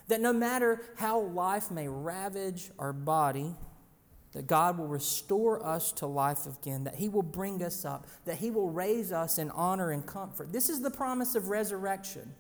That 0.08 0.22
no 0.22 0.34
matter 0.34 0.82
how 0.98 1.20
life 1.20 1.72
may 1.72 1.88
ravage 1.88 2.70
our 2.78 2.94
body, 2.94 3.56
that 4.34 4.48
God 4.48 4.78
will 4.78 4.88
restore 4.88 5.66
us 5.66 5.92
to 5.94 6.06
life 6.06 6.46
again, 6.46 6.86
that 6.86 6.96
He 6.96 7.10
will 7.10 7.22
bring 7.22 7.62
us 7.64 7.84
up, 7.84 8.08
that 8.26 8.38
He 8.38 8.50
will 8.50 8.70
raise 8.70 9.12
us 9.12 9.38
in 9.38 9.52
honor 9.52 9.92
and 9.92 10.06
comfort. 10.06 10.54
This 10.54 10.70
is 10.70 10.82
the 10.82 10.92
promise 10.92 11.36
of 11.36 11.50
resurrection. 11.50 12.34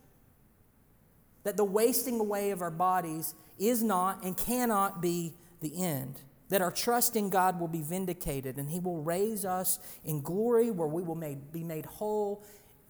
That 1.43 1.57
the 1.57 1.65
wasting 1.65 2.19
away 2.19 2.51
of 2.51 2.61
our 2.61 2.71
bodies 2.71 3.33
is 3.59 3.83
not 3.83 4.23
and 4.23 4.37
cannot 4.37 5.01
be 5.01 5.33
the 5.59 5.83
end. 5.83 6.21
That 6.49 6.61
our 6.61 6.71
trust 6.71 7.15
in 7.15 7.29
God 7.29 7.59
will 7.59 7.67
be 7.67 7.81
vindicated 7.81 8.57
and 8.57 8.69
He 8.69 8.79
will 8.79 9.01
raise 9.01 9.43
us 9.43 9.79
in 10.05 10.21
glory 10.21 10.71
where 10.71 10.87
we 10.87 11.01
will 11.03 11.15
made, 11.15 11.51
be 11.51 11.63
made 11.63 11.85
whole 11.85 12.43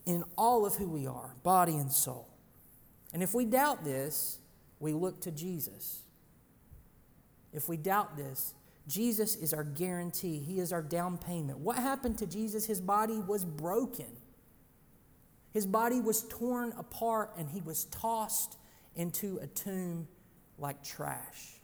in 0.05 0.24
all 0.38 0.65
of 0.65 0.75
who 0.75 0.89
we 0.89 1.08
are, 1.08 1.36
body 1.43 1.75
and 1.77 1.91
soul. 1.91 2.27
And 3.13 3.24
if 3.24 3.34
we 3.34 3.46
doubt 3.46 3.84
this, 3.84 4.39
we 4.79 4.93
look 4.93 5.22
to 5.22 5.31
Jesus. 5.31 6.01
If 7.53 7.67
we 7.67 7.77
doubt 7.77 8.17
this, 8.17 8.53
Jesus 8.91 9.36
is 9.36 9.53
our 9.53 9.63
guarantee. 9.63 10.39
He 10.39 10.60
is 10.60 10.74
our 10.74 10.81
down 10.81 11.17
payment. 11.17 11.60
What 11.60 11.77
happened 11.77 12.17
to 12.17 12.27
Jesus? 12.27 12.65
His 12.65 12.81
body 12.81 13.19
was 13.19 13.45
broken. 13.45 14.17
His 15.53 15.65
body 15.65 16.01
was 16.01 16.25
torn 16.29 16.74
apart 16.77 17.31
and 17.38 17.50
he 17.50 17.62
was 17.62 17.86
tossed 17.86 18.57
into 18.95 19.38
a 19.41 19.48
tomb 19.48 20.07
like 20.57 20.83
trash. 20.83 21.62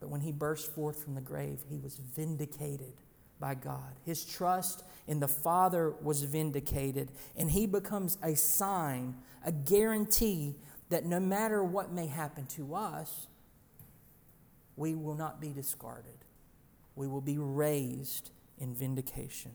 But 0.00 0.10
when 0.10 0.20
he 0.20 0.32
burst 0.32 0.74
forth 0.74 1.02
from 1.02 1.14
the 1.14 1.20
grave, 1.20 1.60
he 1.68 1.78
was 1.78 1.96
vindicated 1.96 2.92
by 3.40 3.54
God. 3.54 3.96
His 4.04 4.24
trust 4.24 4.84
in 5.06 5.20
the 5.20 5.28
Father 5.28 5.94
was 6.02 6.22
vindicated, 6.22 7.10
and 7.36 7.50
he 7.50 7.66
becomes 7.66 8.18
a 8.22 8.34
sign, 8.34 9.16
a 9.44 9.52
guarantee 9.52 10.56
that 10.90 11.04
no 11.04 11.18
matter 11.18 11.62
what 11.64 11.92
may 11.92 12.06
happen 12.06 12.46
to 12.46 12.74
us, 12.74 13.28
we 14.76 14.94
will 14.94 15.14
not 15.14 15.40
be 15.40 15.50
discarded. 15.50 16.24
We 16.94 17.06
will 17.06 17.20
be 17.20 17.38
raised 17.38 18.30
in 18.58 18.74
vindication. 18.74 19.52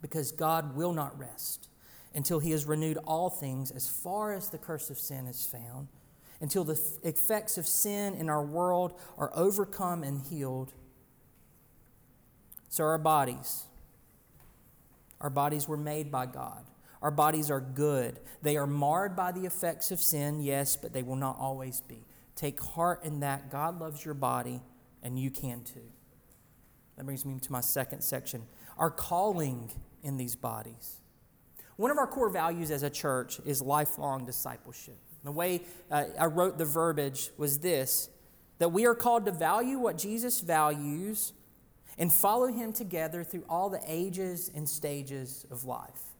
Because 0.00 0.32
God 0.32 0.76
will 0.76 0.92
not 0.92 1.18
rest 1.18 1.68
until 2.14 2.40
he 2.40 2.50
has 2.50 2.64
renewed 2.66 2.98
all 3.06 3.30
things 3.30 3.70
as 3.70 3.88
far 3.88 4.32
as 4.32 4.48
the 4.50 4.58
curse 4.58 4.90
of 4.90 4.98
sin 4.98 5.26
is 5.26 5.46
found, 5.46 5.88
until 6.40 6.64
the 6.64 6.78
effects 7.04 7.56
of 7.56 7.66
sin 7.66 8.14
in 8.14 8.28
our 8.28 8.44
world 8.44 8.98
are 9.16 9.30
overcome 9.34 10.02
and 10.02 10.20
healed. 10.20 10.72
So, 12.68 12.84
our 12.84 12.98
bodies, 12.98 13.64
our 15.20 15.30
bodies 15.30 15.68
were 15.68 15.76
made 15.76 16.10
by 16.10 16.26
God. 16.26 16.64
Our 17.00 17.10
bodies 17.10 17.50
are 17.50 17.60
good. 17.60 18.20
They 18.42 18.56
are 18.56 18.66
marred 18.66 19.16
by 19.16 19.32
the 19.32 19.44
effects 19.44 19.90
of 19.90 20.00
sin, 20.00 20.40
yes, 20.40 20.76
but 20.76 20.92
they 20.92 21.02
will 21.02 21.16
not 21.16 21.36
always 21.38 21.80
be. 21.80 22.04
Take 22.42 22.60
heart 22.60 23.04
in 23.04 23.20
that. 23.20 23.52
God 23.52 23.78
loves 23.78 24.04
your 24.04 24.14
body, 24.14 24.60
and 25.00 25.16
you 25.16 25.30
can 25.30 25.62
too. 25.62 25.92
That 26.96 27.04
brings 27.04 27.24
me 27.24 27.38
to 27.38 27.52
my 27.52 27.60
second 27.60 28.02
section 28.02 28.42
our 28.76 28.90
calling 28.90 29.70
in 30.02 30.16
these 30.16 30.34
bodies. 30.34 30.96
One 31.76 31.92
of 31.92 31.98
our 31.98 32.08
core 32.08 32.30
values 32.30 32.72
as 32.72 32.82
a 32.82 32.90
church 32.90 33.38
is 33.46 33.62
lifelong 33.62 34.24
discipleship. 34.24 34.98
The 35.22 35.30
way 35.30 35.60
uh, 35.88 36.06
I 36.18 36.26
wrote 36.26 36.58
the 36.58 36.64
verbiage 36.64 37.30
was 37.36 37.60
this 37.60 38.10
that 38.58 38.70
we 38.70 38.86
are 38.86 38.94
called 38.96 39.24
to 39.26 39.30
value 39.30 39.78
what 39.78 39.96
Jesus 39.96 40.40
values 40.40 41.34
and 41.96 42.12
follow 42.12 42.48
him 42.48 42.72
together 42.72 43.22
through 43.22 43.44
all 43.48 43.70
the 43.70 43.80
ages 43.86 44.50
and 44.52 44.68
stages 44.68 45.46
of 45.48 45.62
life. 45.62 46.10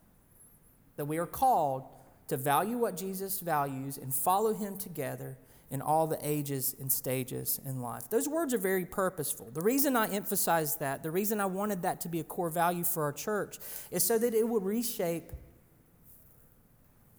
That 0.94 1.06
we 1.06 1.18
are 1.18 1.26
called 1.26 1.82
to 2.28 2.36
value 2.36 2.78
what 2.78 2.96
Jesus 2.96 3.40
values 3.40 3.98
and 3.98 4.14
follow 4.14 4.54
him 4.54 4.78
together 4.78 5.36
in 5.72 5.80
all 5.80 6.06
the 6.06 6.18
ages 6.22 6.76
and 6.78 6.92
stages 6.92 7.58
in 7.64 7.80
life. 7.80 8.08
Those 8.10 8.28
words 8.28 8.52
are 8.52 8.58
very 8.58 8.84
purposeful. 8.84 9.50
The 9.52 9.62
reason 9.62 9.96
I 9.96 10.06
emphasize 10.08 10.76
that, 10.76 11.02
the 11.02 11.10
reason 11.10 11.40
I 11.40 11.46
wanted 11.46 11.82
that 11.82 12.02
to 12.02 12.08
be 12.08 12.20
a 12.20 12.24
core 12.24 12.50
value 12.50 12.84
for 12.84 13.04
our 13.04 13.12
church, 13.12 13.58
is 13.90 14.04
so 14.04 14.18
that 14.18 14.34
it 14.34 14.46
would 14.46 14.64
reshape 14.64 15.32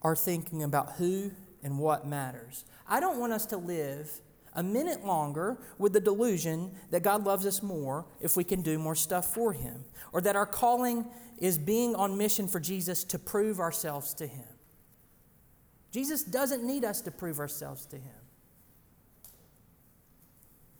our 0.04 0.16
thinking 0.16 0.62
about 0.62 0.94
who 0.94 1.32
and 1.64 1.80
what 1.80 2.06
matters. 2.06 2.66
I 2.88 3.00
don't 3.00 3.20
want 3.20 3.34
us 3.34 3.48
to 3.48 3.58
live 3.58 4.22
a 4.54 4.62
minute 4.62 5.04
longer 5.04 5.58
with 5.80 5.94
the 5.94 6.00
delusion 6.00 6.74
that 6.92 7.02
God 7.02 7.24
loves 7.24 7.48
us 7.48 7.64
more 7.64 8.06
if 8.22 8.38
we 8.38 8.44
can 8.44 8.62
do 8.62 8.78
more 8.78 8.96
stuff 8.96 9.34
for 9.34 9.54
Him, 9.54 9.84
or 10.12 10.22
that 10.22 10.36
our 10.36 10.46
calling 10.46 11.08
is 11.40 11.58
being 11.58 11.96
on 11.96 12.20
mission 12.20 12.48
for 12.48 12.60
Jesus 12.60 13.04
to 13.06 13.18
prove 13.18 13.60
ourselves 13.60 14.14
to 14.14 14.28
Him. 14.28 14.46
Jesus 15.92 16.24
doesn't 16.24 16.64
need 16.64 16.86
us 16.86 17.02
to 17.02 17.10
prove 17.10 17.40
ourselves 17.40 17.88
to 17.88 17.96
Him. 17.96 18.23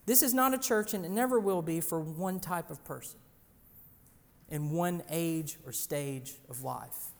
This 0.06 0.22
is 0.22 0.34
not 0.34 0.54
a 0.54 0.58
church, 0.58 0.94
and 0.94 1.06
it 1.06 1.12
never 1.12 1.40
will 1.40 1.62
be, 1.62 1.80
for 1.80 2.00
one 2.00 2.40
type 2.40 2.70
of 2.70 2.84
person 2.84 3.20
in 4.50 4.72
one 4.72 5.02
age 5.10 5.58
or 5.66 5.72
stage 5.72 6.34
of 6.50 6.64
life. 6.64 7.12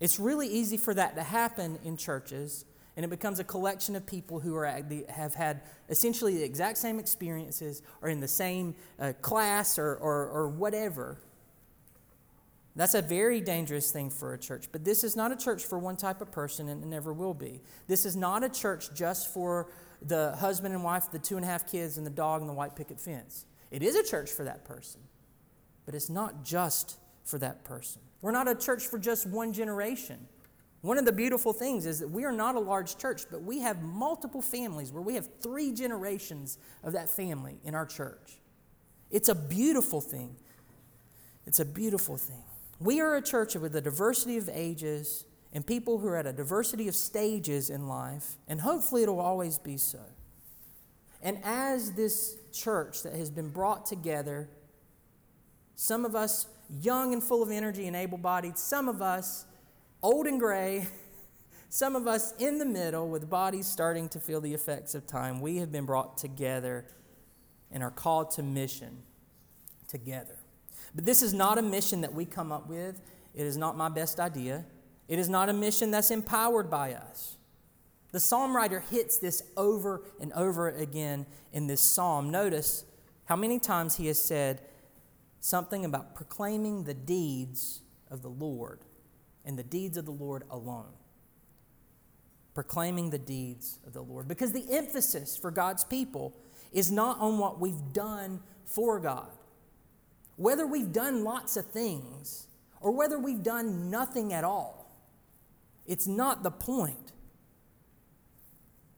It's 0.00 0.18
really 0.18 0.48
easy 0.48 0.76
for 0.76 0.92
that 0.94 1.14
to 1.16 1.22
happen 1.22 1.78
in 1.84 1.96
churches, 1.96 2.64
and 2.96 3.04
it 3.04 3.08
becomes 3.08 3.38
a 3.38 3.44
collection 3.44 3.94
of 3.96 4.06
people 4.06 4.40
who 4.40 4.56
are, 4.56 4.66
have 5.08 5.34
had 5.34 5.62
essentially 5.88 6.34
the 6.34 6.42
exact 6.42 6.78
same 6.78 6.98
experiences 6.98 7.82
or 8.02 8.08
in 8.08 8.20
the 8.20 8.28
same 8.28 8.74
uh, 8.98 9.12
class 9.20 9.78
or, 9.78 9.94
or, 9.96 10.28
or 10.28 10.48
whatever. 10.48 11.18
That's 12.76 12.94
a 12.94 13.02
very 13.02 13.40
dangerous 13.40 13.92
thing 13.92 14.10
for 14.10 14.34
a 14.34 14.38
church. 14.38 14.66
But 14.72 14.84
this 14.84 15.04
is 15.04 15.14
not 15.14 15.30
a 15.30 15.36
church 15.36 15.62
for 15.62 15.78
one 15.78 15.96
type 15.96 16.20
of 16.20 16.32
person, 16.32 16.68
and 16.68 16.82
it 16.82 16.86
never 16.86 17.12
will 17.12 17.34
be. 17.34 17.60
This 17.86 18.04
is 18.04 18.16
not 18.16 18.42
a 18.42 18.48
church 18.48 18.92
just 18.92 19.32
for 19.32 19.68
the 20.06 20.36
husband 20.36 20.74
and 20.74 20.84
wife, 20.84 21.10
the 21.10 21.18
two 21.18 21.36
and 21.36 21.44
a 21.44 21.48
half 21.48 21.66
kids, 21.66 21.96
and 21.98 22.06
the 22.06 22.10
dog 22.10 22.40
and 22.40 22.48
the 22.48 22.54
white 22.54 22.76
picket 22.76 23.00
fence. 23.00 23.46
It 23.70 23.82
is 23.82 23.96
a 23.96 24.02
church 24.02 24.30
for 24.30 24.44
that 24.44 24.64
person, 24.64 25.00
but 25.86 25.94
it's 25.94 26.10
not 26.10 26.44
just 26.44 26.98
for 27.24 27.38
that 27.38 27.64
person. 27.64 28.02
We're 28.20 28.32
not 28.32 28.48
a 28.48 28.54
church 28.54 28.86
for 28.86 28.98
just 28.98 29.26
one 29.26 29.52
generation. 29.52 30.28
One 30.82 30.98
of 30.98 31.06
the 31.06 31.12
beautiful 31.12 31.54
things 31.54 31.86
is 31.86 32.00
that 32.00 32.10
we 32.10 32.24
are 32.24 32.32
not 32.32 32.56
a 32.56 32.60
large 32.60 32.98
church, 32.98 33.22
but 33.30 33.42
we 33.42 33.60
have 33.60 33.82
multiple 33.82 34.42
families 34.42 34.92
where 34.92 35.02
we 35.02 35.14
have 35.14 35.28
three 35.40 35.72
generations 35.72 36.58
of 36.82 36.92
that 36.92 37.08
family 37.08 37.58
in 37.64 37.74
our 37.74 37.86
church. 37.86 38.38
It's 39.10 39.30
a 39.30 39.34
beautiful 39.34 40.00
thing. 40.00 40.36
It's 41.46 41.60
a 41.60 41.64
beautiful 41.64 42.16
thing. 42.16 42.42
We 42.80 43.00
are 43.00 43.16
a 43.16 43.22
church 43.22 43.54
with 43.54 43.74
a 43.76 43.80
diversity 43.80 44.36
of 44.36 44.50
ages 44.52 45.24
and 45.54 45.64
people 45.64 45.98
who 45.98 46.08
are 46.08 46.16
at 46.16 46.26
a 46.26 46.32
diversity 46.32 46.88
of 46.88 46.96
stages 46.96 47.70
in 47.70 47.86
life, 47.86 48.36
and 48.48 48.60
hopefully 48.60 49.04
it'll 49.04 49.20
always 49.20 49.56
be 49.56 49.76
so. 49.76 50.00
And 51.22 51.38
as 51.44 51.92
this 51.92 52.36
church 52.52 53.04
that 53.04 53.14
has 53.14 53.30
been 53.30 53.48
brought 53.48 53.86
together, 53.86 54.48
some 55.76 56.04
of 56.04 56.16
us 56.16 56.48
young 56.68 57.12
and 57.12 57.22
full 57.22 57.42
of 57.42 57.50
energy 57.50 57.86
and 57.86 57.96
able 57.96 58.18
bodied, 58.18 58.58
some 58.58 58.88
of 58.88 59.00
us 59.00 59.46
old 60.02 60.26
and 60.26 60.40
gray, 60.40 60.88
some 61.68 61.94
of 61.94 62.08
us 62.08 62.34
in 62.38 62.58
the 62.58 62.66
middle 62.66 63.08
with 63.08 63.30
bodies 63.30 63.66
starting 63.66 64.08
to 64.10 64.20
feel 64.20 64.40
the 64.40 64.52
effects 64.52 64.94
of 64.94 65.06
time, 65.06 65.40
we 65.40 65.58
have 65.58 65.70
been 65.70 65.86
brought 65.86 66.18
together 66.18 66.84
and 67.70 67.82
are 67.82 67.90
called 67.90 68.32
to 68.32 68.42
mission 68.42 69.02
together. 69.88 70.36
But 70.94 71.04
this 71.04 71.22
is 71.22 71.32
not 71.32 71.58
a 71.58 71.62
mission 71.62 72.00
that 72.02 72.12
we 72.12 72.24
come 72.24 72.52
up 72.52 72.68
with. 72.68 73.00
It 73.34 73.46
is 73.46 73.56
not 73.56 73.76
my 73.76 73.88
best 73.88 74.20
idea. 74.20 74.64
It 75.08 75.18
is 75.18 75.28
not 75.28 75.48
a 75.48 75.52
mission 75.52 75.90
that's 75.90 76.10
empowered 76.10 76.70
by 76.70 76.94
us. 76.94 77.36
The 78.12 78.20
psalm 78.20 78.54
writer 78.54 78.80
hits 78.80 79.18
this 79.18 79.42
over 79.56 80.02
and 80.20 80.32
over 80.34 80.68
again 80.68 81.26
in 81.52 81.66
this 81.66 81.80
psalm. 81.80 82.30
Notice 82.30 82.84
how 83.24 83.36
many 83.36 83.58
times 83.58 83.96
he 83.96 84.06
has 84.06 84.22
said 84.22 84.60
something 85.40 85.84
about 85.84 86.14
proclaiming 86.14 86.84
the 86.84 86.94
deeds 86.94 87.80
of 88.10 88.22
the 88.22 88.28
Lord 88.28 88.80
and 89.44 89.58
the 89.58 89.64
deeds 89.64 89.96
of 89.96 90.06
the 90.06 90.12
Lord 90.12 90.44
alone. 90.50 90.92
Proclaiming 92.54 93.10
the 93.10 93.18
deeds 93.18 93.80
of 93.84 93.92
the 93.92 94.02
Lord. 94.02 94.28
Because 94.28 94.52
the 94.52 94.66
emphasis 94.70 95.36
for 95.36 95.50
God's 95.50 95.84
people 95.84 96.36
is 96.72 96.92
not 96.92 97.18
on 97.18 97.38
what 97.38 97.60
we've 97.60 97.92
done 97.92 98.40
for 98.64 99.00
God. 99.00 99.30
Whether 100.36 100.66
we've 100.66 100.92
done 100.92 101.24
lots 101.24 101.56
of 101.56 101.66
things 101.66 102.46
or 102.80 102.92
whether 102.92 103.18
we've 103.18 103.42
done 103.42 103.90
nothing 103.90 104.32
at 104.32 104.44
all 104.44 104.83
it's 105.86 106.06
not 106.06 106.42
the 106.42 106.50
point. 106.50 107.12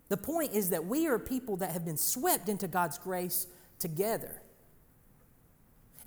The 0.08 0.16
point 0.16 0.52
is 0.52 0.70
that 0.70 0.86
we 0.86 1.06
are 1.06 1.18
people 1.18 1.56
that 1.58 1.72
have 1.72 1.84
been 1.84 1.96
swept 1.96 2.48
into 2.48 2.68
God's 2.68 2.98
grace 2.98 3.46
together. 3.78 4.40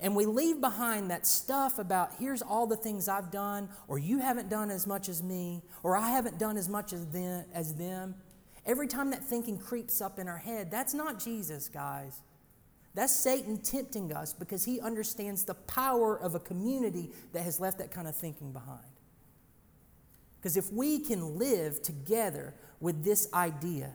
And 0.00 0.16
we 0.16 0.24
leave 0.24 0.60
behind 0.60 1.10
that 1.10 1.26
stuff 1.26 1.78
about 1.78 2.14
here's 2.18 2.40
all 2.40 2.66
the 2.66 2.76
things 2.76 3.08
I've 3.08 3.30
done, 3.30 3.68
or 3.86 3.98
you 3.98 4.18
haven't 4.18 4.48
done 4.48 4.70
as 4.70 4.86
much 4.86 5.10
as 5.10 5.22
me, 5.22 5.62
or 5.82 5.96
I 5.96 6.08
haven't 6.08 6.38
done 6.38 6.56
as 6.56 6.68
much 6.68 6.94
as 6.94 7.06
them. 7.08 7.44
As 7.52 7.74
them. 7.74 8.14
Every 8.64 8.88
time 8.88 9.10
that 9.10 9.22
thinking 9.22 9.58
creeps 9.58 10.00
up 10.00 10.18
in 10.18 10.28
our 10.28 10.38
head, 10.38 10.70
that's 10.70 10.94
not 10.94 11.22
Jesus, 11.22 11.68
guys. 11.68 12.20
That's 12.94 13.14
Satan 13.14 13.58
tempting 13.58 14.12
us 14.12 14.32
because 14.32 14.64
he 14.64 14.80
understands 14.80 15.44
the 15.44 15.54
power 15.54 16.18
of 16.18 16.34
a 16.34 16.40
community 16.40 17.10
that 17.32 17.42
has 17.42 17.60
left 17.60 17.78
that 17.78 17.90
kind 17.90 18.08
of 18.08 18.16
thinking 18.16 18.52
behind. 18.52 18.80
Because 20.40 20.56
if 20.56 20.72
we 20.72 21.00
can 21.00 21.38
live 21.38 21.82
together 21.82 22.54
with 22.80 23.04
this 23.04 23.30
idea 23.34 23.92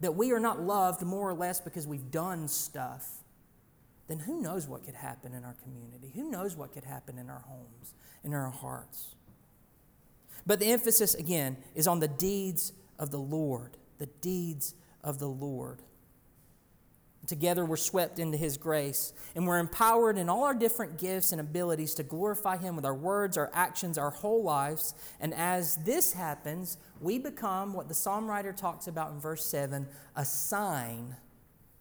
that 0.00 0.14
we 0.14 0.32
are 0.32 0.40
not 0.40 0.60
loved 0.60 1.02
more 1.02 1.30
or 1.30 1.34
less 1.34 1.60
because 1.60 1.86
we've 1.86 2.10
done 2.10 2.46
stuff, 2.46 3.08
then 4.06 4.18
who 4.18 4.40
knows 4.40 4.68
what 4.68 4.84
could 4.84 4.94
happen 4.94 5.32
in 5.32 5.44
our 5.44 5.56
community? 5.62 6.12
Who 6.14 6.30
knows 6.30 6.56
what 6.56 6.72
could 6.72 6.84
happen 6.84 7.18
in 7.18 7.30
our 7.30 7.44
homes, 7.46 7.94
in 8.22 8.34
our 8.34 8.50
hearts? 8.50 9.14
But 10.46 10.60
the 10.60 10.66
emphasis, 10.66 11.14
again, 11.14 11.56
is 11.74 11.86
on 11.86 12.00
the 12.00 12.08
deeds 12.08 12.72
of 12.98 13.10
the 13.10 13.18
Lord. 13.18 13.76
The 13.98 14.06
deeds 14.06 14.74
of 15.02 15.18
the 15.18 15.28
Lord. 15.28 15.80
Together, 17.26 17.64
we're 17.64 17.76
swept 17.76 18.18
into 18.18 18.38
His 18.38 18.56
grace, 18.56 19.12
and 19.34 19.46
we're 19.46 19.58
empowered 19.58 20.16
in 20.16 20.28
all 20.28 20.44
our 20.44 20.54
different 20.54 20.98
gifts 20.98 21.32
and 21.32 21.40
abilities 21.40 21.94
to 21.94 22.02
glorify 22.02 22.56
Him 22.56 22.76
with 22.76 22.86
our 22.86 22.94
words, 22.94 23.36
our 23.36 23.50
actions, 23.52 23.98
our 23.98 24.10
whole 24.10 24.42
lives. 24.42 24.94
And 25.20 25.34
as 25.34 25.76
this 25.84 26.12
happens, 26.14 26.78
we 27.00 27.18
become 27.18 27.74
what 27.74 27.88
the 27.88 27.94
psalm 27.94 28.26
writer 28.26 28.52
talks 28.52 28.86
about 28.86 29.12
in 29.12 29.20
verse 29.20 29.44
7 29.44 29.86
a 30.16 30.24
sign 30.24 31.16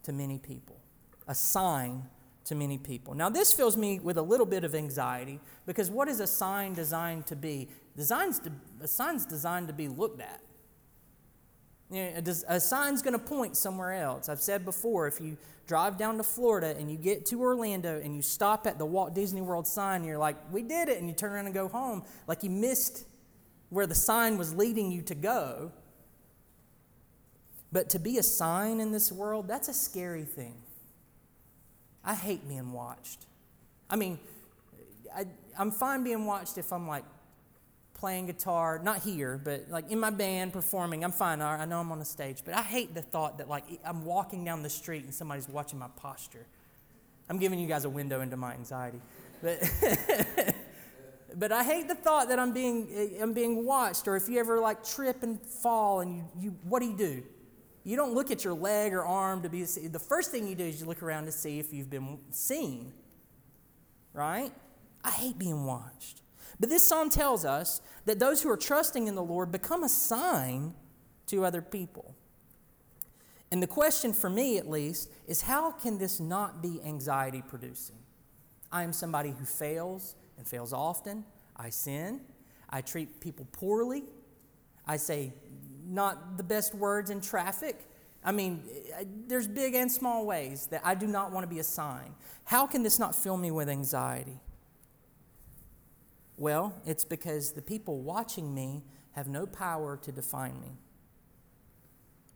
to 0.03 0.11
many 0.11 0.37
people. 0.37 0.81
A 1.27 1.35
sign 1.35 2.03
to 2.47 2.55
many 2.55 2.77
people. 2.77 3.13
Now, 3.13 3.29
this 3.29 3.51
fills 3.51 3.75
me 3.75 3.99
with 3.99 4.17
a 4.17 4.21
little 4.21 4.45
bit 4.45 4.63
of 4.63 4.73
anxiety 4.73 5.39
because 5.65 5.91
what 5.91 6.07
is 6.07 6.21
a 6.21 6.27
sign 6.27 6.73
designed 6.73 7.25
to 7.27 7.35
be? 7.35 7.67
Design's 7.95 8.39
to, 8.39 8.51
a 8.81 8.87
sign's 8.87 9.25
designed 9.25 9.67
to 9.67 9.73
be 9.73 9.89
looked 9.89 10.21
at. 10.21 10.41
A, 11.89 12.59
sign's 12.59 13.01
going 13.01 13.13
to 13.13 13.25
point 13.25 13.55
somewhere 13.55 13.93
else. 13.93 14.27
I've 14.27 14.41
said 14.41 14.65
before, 14.65 15.07
if 15.07 15.21
you 15.21 15.37
drive 15.67 15.97
down 15.97 16.17
to 16.17 16.23
Florida 16.23 16.75
and 16.77 16.91
you 16.91 16.97
get 16.97 17.25
to 17.27 17.41
Orlando 17.41 17.99
and 18.01 18.15
you 18.15 18.21
stop 18.21 18.67
at 18.67 18.77
the 18.77 18.85
Walt 18.85 19.15
Disney 19.15 19.41
World 19.41 19.67
sign, 19.67 20.03
you're 20.03 20.17
like, 20.17 20.35
we 20.51 20.63
did 20.63 20.89
it, 20.89 20.97
and 20.97 21.07
you 21.07 21.13
turn 21.13 21.31
around 21.31 21.45
and 21.45 21.53
go 21.53 21.67
home, 21.67 22.03
like 22.27 22.43
you 22.43 22.49
missed 22.49 23.05
where 23.69 23.87
the 23.87 23.95
sign 23.95 24.37
was 24.37 24.53
leading 24.53 24.91
you 24.91 25.01
to 25.03 25.15
go. 25.15 25.71
But 27.71 27.89
to 27.89 27.99
be 27.99 28.17
a 28.17 28.23
sign 28.23 28.79
in 28.79 28.91
this 28.91 29.11
world, 29.11 29.47
that's 29.47 29.67
a 29.67 29.73
scary 29.73 30.23
thing. 30.23 30.55
I 32.03 32.15
hate 32.15 32.47
being 32.47 32.71
watched. 32.71 33.25
I 33.89 33.97
mean, 33.97 34.19
I, 35.13 35.25
I'm 35.57 35.71
fine 35.71 36.03
being 36.03 36.25
watched 36.25 36.57
if 36.57 36.71
I'm 36.71 36.87
like 36.87 37.03
playing 37.97 38.27
guitar, 38.27 38.79
not 38.83 38.99
here, 39.01 39.39
but 39.43 39.69
like 39.69 39.91
in 39.91 39.99
my 39.99 40.09
band 40.09 40.53
performing. 40.53 41.03
I'm 41.03 41.11
fine. 41.11 41.41
I 41.41 41.65
know 41.65 41.79
I'm 41.79 41.91
on 41.91 41.99
the 41.99 42.05
stage, 42.05 42.43
but 42.45 42.55
I 42.55 42.61
hate 42.61 42.93
the 42.93 43.01
thought 43.01 43.39
that 43.39 43.49
like 43.49 43.63
I'm 43.83 44.05
walking 44.05 44.45
down 44.45 44.63
the 44.63 44.69
street 44.69 45.03
and 45.03 45.13
somebody's 45.13 45.49
watching 45.49 45.79
my 45.79 45.87
posture. 45.97 46.45
I'm 47.29 47.39
giving 47.39 47.59
you 47.59 47.67
guys 47.67 47.85
a 47.85 47.89
window 47.89 48.21
into 48.21 48.37
my 48.37 48.53
anxiety, 48.53 49.01
but 49.41 49.59
but 51.35 51.51
I 51.51 51.63
hate 51.63 51.87
the 51.87 51.95
thought 51.95 52.29
that 52.29 52.39
I'm 52.39 52.53
being 52.53 52.87
eh, 52.93 53.21
I'm 53.21 53.33
being 53.33 53.65
watched. 53.65 54.07
Or 54.07 54.15
if 54.15 54.29
you 54.29 54.39
ever 54.39 54.59
like 54.59 54.83
trip 54.83 55.23
and 55.23 55.41
fall 55.41 56.01
and 56.01 56.15
you, 56.15 56.23
you 56.39 56.55
what 56.63 56.79
do 56.81 56.85
you 56.85 56.97
do? 56.97 57.23
You 57.83 57.95
don't 57.95 58.13
look 58.13 58.31
at 58.31 58.43
your 58.43 58.53
leg 58.53 58.93
or 58.93 59.03
arm 59.03 59.41
to 59.43 59.49
be 59.49 59.63
the 59.63 59.99
first 59.99 60.29
thing 60.29 60.47
you 60.47 60.55
do 60.55 60.65
is 60.65 60.81
you 60.81 60.87
look 60.87 61.01
around 61.01 61.25
to 61.25 61.31
see 61.31 61.57
if 61.57 61.73
you've 61.73 61.89
been 61.89 62.19
seen. 62.31 62.93
Right? 64.13 64.51
I 65.03 65.11
hate 65.11 65.37
being 65.37 65.65
watched. 65.65 66.21
But 66.59 66.69
this 66.69 66.87
psalm 66.87 67.09
tells 67.09 67.45
us 67.45 67.81
that 68.05 68.19
those 68.19 68.41
who 68.41 68.49
are 68.49 68.57
trusting 68.57 69.07
in 69.07 69.15
the 69.15 69.23
Lord 69.23 69.51
become 69.51 69.83
a 69.83 69.89
sign 69.89 70.73
to 71.27 71.45
other 71.45 71.61
people. 71.61 72.15
And 73.51 73.63
the 73.63 73.67
question 73.67 74.13
for 74.13 74.29
me, 74.29 74.57
at 74.57 74.69
least, 74.69 75.09
is 75.27 75.41
how 75.41 75.71
can 75.71 75.97
this 75.97 76.19
not 76.19 76.61
be 76.61 76.81
anxiety 76.85 77.41
producing? 77.47 77.95
I 78.71 78.83
am 78.83 78.91
somebody 78.91 79.29
who 79.29 79.45
fails 79.45 80.15
and 80.37 80.47
fails 80.47 80.73
often. 80.73 81.23
I 81.55 81.69
sin. 81.69 82.21
I 82.69 82.81
treat 82.81 83.19
people 83.21 83.47
poorly. 83.51 84.03
I 84.85 84.97
say 84.97 85.33
not 85.85 86.37
the 86.37 86.43
best 86.43 86.75
words 86.75 87.09
in 87.09 87.21
traffic. 87.21 87.79
I 88.23 88.31
mean, 88.33 88.63
there's 89.27 89.47
big 89.47 89.73
and 89.75 89.89
small 89.89 90.25
ways 90.25 90.67
that 90.67 90.81
I 90.83 90.95
do 90.95 91.07
not 91.07 91.31
want 91.31 91.43
to 91.43 91.47
be 91.47 91.59
a 91.59 91.63
sign. 91.63 92.13
How 92.43 92.67
can 92.67 92.83
this 92.83 92.99
not 92.99 93.15
fill 93.15 93.37
me 93.37 93.51
with 93.51 93.69
anxiety? 93.69 94.39
Well, 96.37 96.79
it's 96.85 97.03
because 97.03 97.51
the 97.51 97.61
people 97.61 97.99
watching 98.01 98.53
me 98.53 98.83
have 99.13 99.27
no 99.27 99.47
power 99.47 99.97
to 100.03 100.11
define 100.11 100.61
me. 100.61 100.77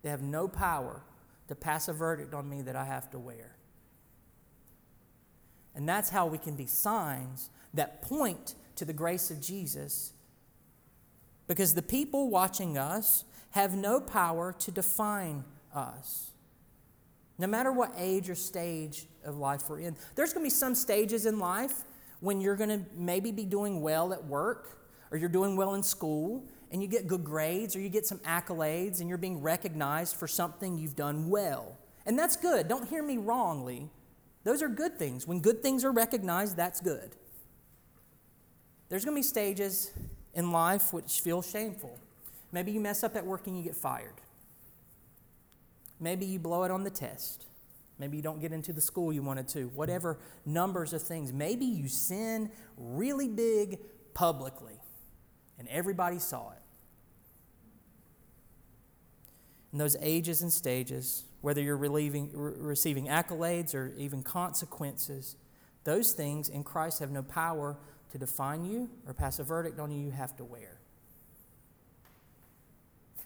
They 0.02 0.10
have 0.10 0.24
no 0.24 0.48
power 0.48 1.04
to 1.48 1.56
pass 1.56 1.88
a 1.88 1.94
verdict 1.94 2.34
on 2.34 2.50
me 2.50 2.64
that 2.64 2.76
I 2.76 2.86
have 2.86 3.12
to 3.12 3.20
wear. 3.20 3.56
And 5.76 5.88
that's 5.88 6.10
how 6.10 6.26
we 6.26 6.40
can 6.40 6.56
be 6.56 6.66
signs 6.66 7.50
that 7.74 8.02
point 8.02 8.56
to 8.76 8.86
the 8.86 8.94
grace 8.94 9.30
of 9.30 9.40
Jesus. 9.40 10.14
Because 11.48 11.76
the 11.76 11.82
people 11.82 12.30
watching 12.30 12.78
us 12.78 13.24
have 13.52 13.76
no 13.76 14.00
power 14.00 14.54
to 14.54 14.72
define 14.72 15.44
us. 15.74 16.32
No 17.38 17.48
matter 17.48 17.72
what 17.72 17.94
age 17.98 18.30
or 18.30 18.36
stage 18.36 19.06
of 19.24 19.38
life 19.38 19.70
we're 19.70 19.80
in, 19.80 19.96
there's 20.16 20.34
going 20.34 20.44
to 20.44 20.48
be 20.48 20.50
some 20.50 20.76
stages 20.76 21.26
in 21.26 21.40
life 21.40 21.84
when 22.22 22.40
you're 22.40 22.56
going 22.56 22.70
to 22.70 22.82
maybe 22.96 23.32
be 23.32 23.46
doing 23.46 23.82
well 23.82 24.14
at 24.14 24.24
work 24.24 24.80
or 25.12 25.18
you're 25.18 25.30
doing 25.30 25.58
well 25.58 25.74
in 25.74 25.84
school 25.84 26.46
and 26.72 26.82
you 26.82 26.88
get 26.88 27.06
good 27.06 27.24
grades 27.24 27.76
or 27.76 27.82
you 27.82 27.90
get 27.90 28.06
some 28.06 28.20
accolades 28.20 29.02
and 29.02 29.10
you're 29.10 29.18
being 29.18 29.42
recognized 29.42 30.16
for 30.16 30.28
something 30.28 30.78
you've 30.78 30.96
done 30.96 31.30
well. 31.30 31.78
And 32.06 32.18
that's 32.18 32.38
good. 32.38 32.68
Don't 32.68 32.88
hear 32.88 33.04
me 33.04 33.18
wrongly. 33.18 33.90
Those 34.44 34.62
are 34.62 34.70
good 34.70 34.98
things. 34.98 35.28
When 35.28 35.42
good 35.42 35.62
things 35.62 35.84
are 35.84 35.92
recognized, 35.92 36.56
that's 36.56 36.80
good. 36.80 37.12
There's 38.90 39.06
going 39.06 39.16
to 39.16 39.20
be 39.20 39.24
stages 39.24 39.92
in 40.34 40.52
life 40.52 40.94
which 40.94 41.22
feel 41.22 41.42
shameful. 41.42 41.98
Maybe 42.52 42.72
you 42.72 42.80
mess 42.80 43.04
up 43.04 43.16
at 43.16 43.26
work 43.26 43.48
and 43.48 43.58
you 43.58 43.64
get 43.64 43.76
fired. 43.76 44.16
Maybe 46.00 46.26
you 46.26 46.40
blow 46.40 46.64
it 46.64 46.72
on 46.72 46.84
the 46.84 46.90
test. 46.90 47.46
Maybe 48.02 48.18
you 48.18 48.24
don't 48.24 48.42
get 48.42 48.52
into 48.52 48.74
the 48.74 48.82
school 48.82 49.14
you 49.14 49.22
wanted 49.22 49.48
to. 49.50 49.66
Whatever 49.70 50.18
numbers 50.46 50.92
of 50.92 51.02
things. 51.02 51.32
Maybe 51.32 51.66
you 51.66 51.88
sin 51.88 52.50
really 52.78 53.28
big 53.30 53.80
publicly 54.14 54.74
and 55.60 55.68
everybody 55.70 56.18
saw 56.18 56.50
it. 56.50 56.58
In 59.72 59.78
those 59.78 59.96
ages 60.02 60.42
and 60.42 60.52
stages, 60.52 61.26
whether 61.42 61.62
you're 61.62 61.78
relieving, 61.78 62.32
re- 62.34 62.54
receiving 62.58 63.06
accolades 63.06 63.76
or 63.76 63.94
even 63.96 64.24
consequences, 64.24 65.36
those 65.84 66.14
things 66.14 66.50
in 66.50 66.64
Christ 66.64 67.00
have 67.00 67.12
no 67.12 67.22
power 67.22 67.78
to 68.12 68.18
define 68.18 68.66
you 68.66 68.90
or 69.08 69.14
pass 69.14 69.38
a 69.38 69.44
verdict 69.44 69.80
on 69.80 69.92
you 69.92 70.04
you 70.04 70.12
have 70.12 70.36
to 70.38 70.44
wear. 70.44 70.80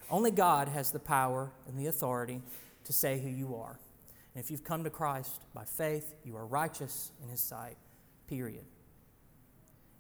Only 0.10 0.32
God 0.32 0.68
has 0.68 0.92
the 0.92 1.00
power 1.00 1.52
and 1.68 1.80
the 1.80 1.88
authority 1.88 2.42
to 2.84 2.94
say 2.94 3.20
who 3.20 3.30
you 3.30 3.56
are. 3.56 3.80
And 4.36 4.44
if 4.44 4.52
you've 4.52 4.64
come 4.64 4.84
to 4.84 4.90
Christ 4.90 5.42
by 5.54 5.64
faith, 5.64 6.14
you 6.26 6.36
are 6.36 6.46
righteous 6.46 7.12
in 7.24 7.30
His 7.30 7.40
sight, 7.40 7.78
period. 8.28 8.66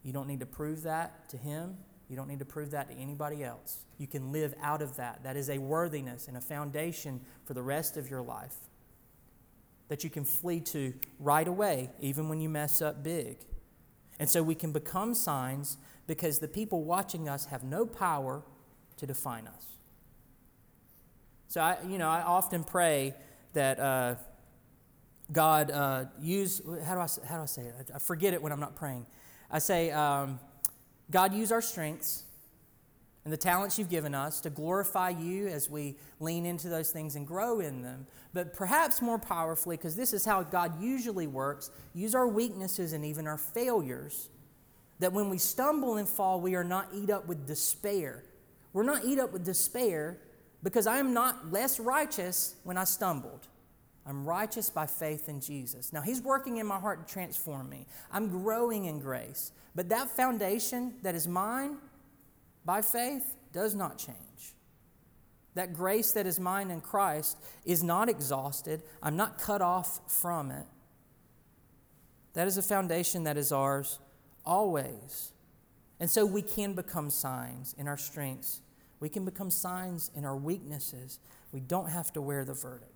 You 0.04 0.12
don't 0.12 0.28
need 0.28 0.42
to 0.42 0.46
prove 0.46 0.84
that 0.84 1.30
to 1.30 1.38
Him. 1.38 1.78
You 2.10 2.16
don't 2.16 2.28
need 2.28 2.40
to 2.40 2.46
prove 2.46 2.72
that 2.72 2.90
to 2.90 2.96
anybody 2.96 3.44
else. 3.44 3.86
You 3.98 4.08
can 4.08 4.32
live 4.32 4.54
out 4.62 4.82
of 4.82 4.98
that. 4.98 5.24
That 5.24 5.38
is 5.38 5.50
a 5.50 5.58
worthiness 5.58 6.28
and 6.28 6.38
a 6.38 6.42
foundation 6.42 7.22
for 7.46 7.54
the 7.54 7.64
rest 7.64 7.98
of 7.98 8.10
your 8.10 8.22
life 8.22 8.56
that 9.88 10.04
you 10.04 10.10
can 10.10 10.26
flee 10.26 10.60
to 10.60 10.94
right 11.20 11.48
away, 11.48 11.92
even 12.00 12.28
when 12.28 12.42
you 12.42 12.50
mess 12.50 12.82
up 12.82 13.04
big. 13.04 13.38
And 14.20 14.30
so 14.30 14.44
we 14.44 14.56
can 14.56 14.72
become 14.72 15.14
signs 15.14 15.78
because 16.08 16.40
the 16.40 16.48
people 16.48 16.84
watching 16.84 17.30
us 17.30 17.46
have 17.46 17.64
no 17.64 17.86
power 17.86 18.44
to 18.98 19.06
define 19.06 19.48
us. 19.48 19.66
So 21.48 21.62
I, 21.62 21.78
you 21.88 21.98
know, 21.98 22.10
I 22.10 22.22
often 22.22 22.64
pray 22.64 23.14
that 23.56 23.80
uh, 23.80 24.16
God 25.32 25.72
uh, 25.72 26.06
use, 26.20 26.62
how 26.86 26.94
do, 26.94 27.02
I, 27.02 27.08
how 27.28 27.38
do 27.38 27.44
I 27.44 27.46
say 27.46 27.64
it? 27.64 27.90
I 27.94 28.00
forget 28.00 28.34
it 28.34 28.42
when 28.42 28.52
I'm 28.52 28.60
not 28.60 28.76
praying. 28.76 29.06
I 29.50 29.60
say, 29.60 29.92
um, 29.92 30.40
God, 31.12 31.34
use 31.34 31.52
our 31.52 31.62
strengths 31.62 32.24
and 33.24 33.34
the 33.34 33.38
talents 33.38 33.80
you've 33.80 33.90
given 33.90 34.14
us 34.14 34.40
to 34.42 34.52
glorify 34.52 35.10
you 35.10 35.48
as 35.48 35.68
we 35.68 35.98
lean 36.20 36.46
into 36.46 36.70
those 36.70 36.92
things 36.92 37.16
and 37.16 37.26
grow 37.26 37.60
in 37.60 37.82
them. 37.82 38.06
But 38.34 38.54
perhaps 38.54 39.02
more 39.02 39.18
powerfully, 39.18 39.78
because 39.78 39.96
this 39.96 40.14
is 40.14 40.26
how 40.26 40.44
God 40.44 40.80
usually 40.82 41.26
works, 41.26 41.72
use 41.96 42.14
our 42.14 42.28
weaknesses 42.28 42.94
and 42.94 43.04
even 43.04 43.26
our 43.26 43.38
failures. 43.38 44.30
That 45.00 45.12
when 45.12 45.30
we 45.30 45.40
stumble 45.40 45.98
and 45.98 46.08
fall, 46.08 46.40
we 46.40 46.56
are 46.56 46.64
not 46.64 46.90
eat 46.94 47.10
up 47.10 47.28
with 47.28 47.48
despair. 47.48 48.24
We're 48.74 48.84
not 48.84 49.06
eat 49.06 49.20
up 49.20 49.34
with 49.34 49.44
despair 49.44 50.20
because 50.66 50.88
I 50.88 50.98
am 50.98 51.14
not 51.14 51.52
less 51.52 51.80
righteous 51.80 52.56
when 52.64 52.76
I 52.76 52.86
stumbled. 52.86 53.48
I'm 54.04 54.26
righteous 54.26 54.68
by 54.68 54.88
faith 54.88 55.30
in 55.30 55.40
Jesus. 55.40 55.94
Now, 55.94 56.02
He's 56.02 56.24
working 56.24 56.58
in 56.58 56.66
my 56.66 56.80
heart 56.80 57.08
to 57.08 57.14
transform 57.14 57.70
me. 57.70 57.86
I'm 58.12 58.30
growing 58.30 58.86
in 58.86 59.00
grace. 59.00 59.52
But 59.76 59.90
that 59.90 60.10
foundation 60.10 60.96
that 61.04 61.14
is 61.14 61.28
mine 61.28 61.78
by 62.66 62.82
faith 62.82 63.36
does 63.54 63.76
not 63.76 64.00
change. 64.00 64.56
That 65.54 65.76
grace 65.76 66.14
that 66.14 66.26
is 66.26 66.40
mine 66.40 66.72
in 66.72 66.82
Christ 66.82 67.38
is 67.64 67.84
not 67.84 68.10
exhausted. 68.10 68.82
I'm 69.04 69.16
not 69.16 69.38
cut 69.38 69.62
off 69.62 70.00
from 70.12 70.50
it. 70.50 70.66
That 72.34 72.48
is 72.48 72.58
a 72.58 72.64
foundation 72.64 73.26
that 73.26 73.38
is 73.38 73.52
ours 73.52 74.00
always. 74.44 75.32
And 76.00 76.10
so 76.10 76.26
we 76.26 76.42
can 76.42 76.74
become 76.74 77.12
signs 77.12 77.76
in 77.78 77.88
our 77.88 77.98
strengths 77.98 78.62
we 79.00 79.10
can 79.10 79.26
become 79.26 79.50
signs 79.50 80.12
in 80.16 80.26
our 80.26 80.36
weaknesses. 80.36 81.20
We 81.52 81.60
don't 81.60 81.90
have 81.90 82.12
to 82.14 82.22
wear 82.22 82.46
the 82.46 82.54
verdicts. 82.54 82.96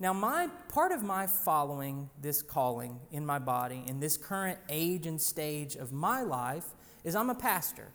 Now, 0.00 0.12
my 0.12 0.48
part 0.68 0.90
of 0.90 1.04
my 1.04 1.26
following 1.28 2.10
this 2.20 2.42
calling 2.42 2.98
in 3.12 3.24
my 3.24 3.38
body 3.38 3.84
in 3.86 4.00
this 4.00 4.16
current 4.16 4.58
age 4.68 5.06
and 5.06 5.20
stage 5.20 5.76
of 5.76 5.92
my 5.92 6.22
life 6.22 6.66
is 7.04 7.14
I'm 7.14 7.30
a 7.30 7.34
pastor. 7.34 7.88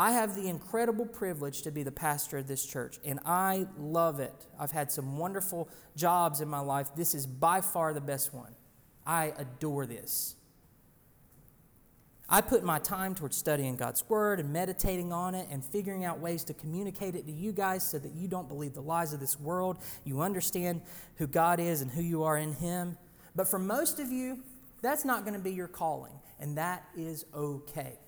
I 0.00 0.12
have 0.12 0.36
the 0.36 0.48
incredible 0.48 1.04
privilege 1.04 1.62
to 1.62 1.72
be 1.72 1.82
the 1.82 1.92
pastor 1.92 2.38
of 2.38 2.46
this 2.46 2.64
church, 2.64 3.00
and 3.04 3.18
I 3.26 3.66
love 3.76 4.20
it. 4.20 4.46
I've 4.58 4.70
had 4.70 4.92
some 4.92 5.18
wonderful 5.18 5.68
jobs 5.96 6.40
in 6.40 6.48
my 6.48 6.60
life. 6.60 6.94
This 6.94 7.14
is 7.14 7.26
by 7.26 7.60
far 7.60 7.92
the 7.92 8.00
best 8.00 8.32
one. 8.32 8.54
I 9.04 9.32
adore 9.36 9.86
this. 9.86 10.36
I 12.30 12.42
put 12.42 12.62
my 12.62 12.78
time 12.78 13.14
towards 13.14 13.38
studying 13.38 13.76
God's 13.76 14.06
Word 14.06 14.38
and 14.38 14.52
meditating 14.52 15.12
on 15.12 15.34
it 15.34 15.48
and 15.50 15.64
figuring 15.64 16.04
out 16.04 16.20
ways 16.20 16.44
to 16.44 16.54
communicate 16.54 17.14
it 17.14 17.24
to 17.26 17.32
you 17.32 17.52
guys 17.52 17.82
so 17.82 17.98
that 17.98 18.12
you 18.12 18.28
don't 18.28 18.48
believe 18.48 18.74
the 18.74 18.82
lies 18.82 19.14
of 19.14 19.20
this 19.20 19.40
world. 19.40 19.78
You 20.04 20.20
understand 20.20 20.82
who 21.16 21.26
God 21.26 21.58
is 21.58 21.80
and 21.80 21.90
who 21.90 22.02
you 22.02 22.24
are 22.24 22.36
in 22.36 22.52
Him. 22.52 22.98
But 23.34 23.48
for 23.48 23.58
most 23.58 23.98
of 23.98 24.12
you, 24.12 24.40
that's 24.82 25.06
not 25.06 25.22
going 25.22 25.34
to 25.34 25.40
be 25.40 25.52
your 25.52 25.68
calling, 25.68 26.12
and 26.38 26.58
that 26.58 26.84
is 26.96 27.24
okay. 27.34 27.98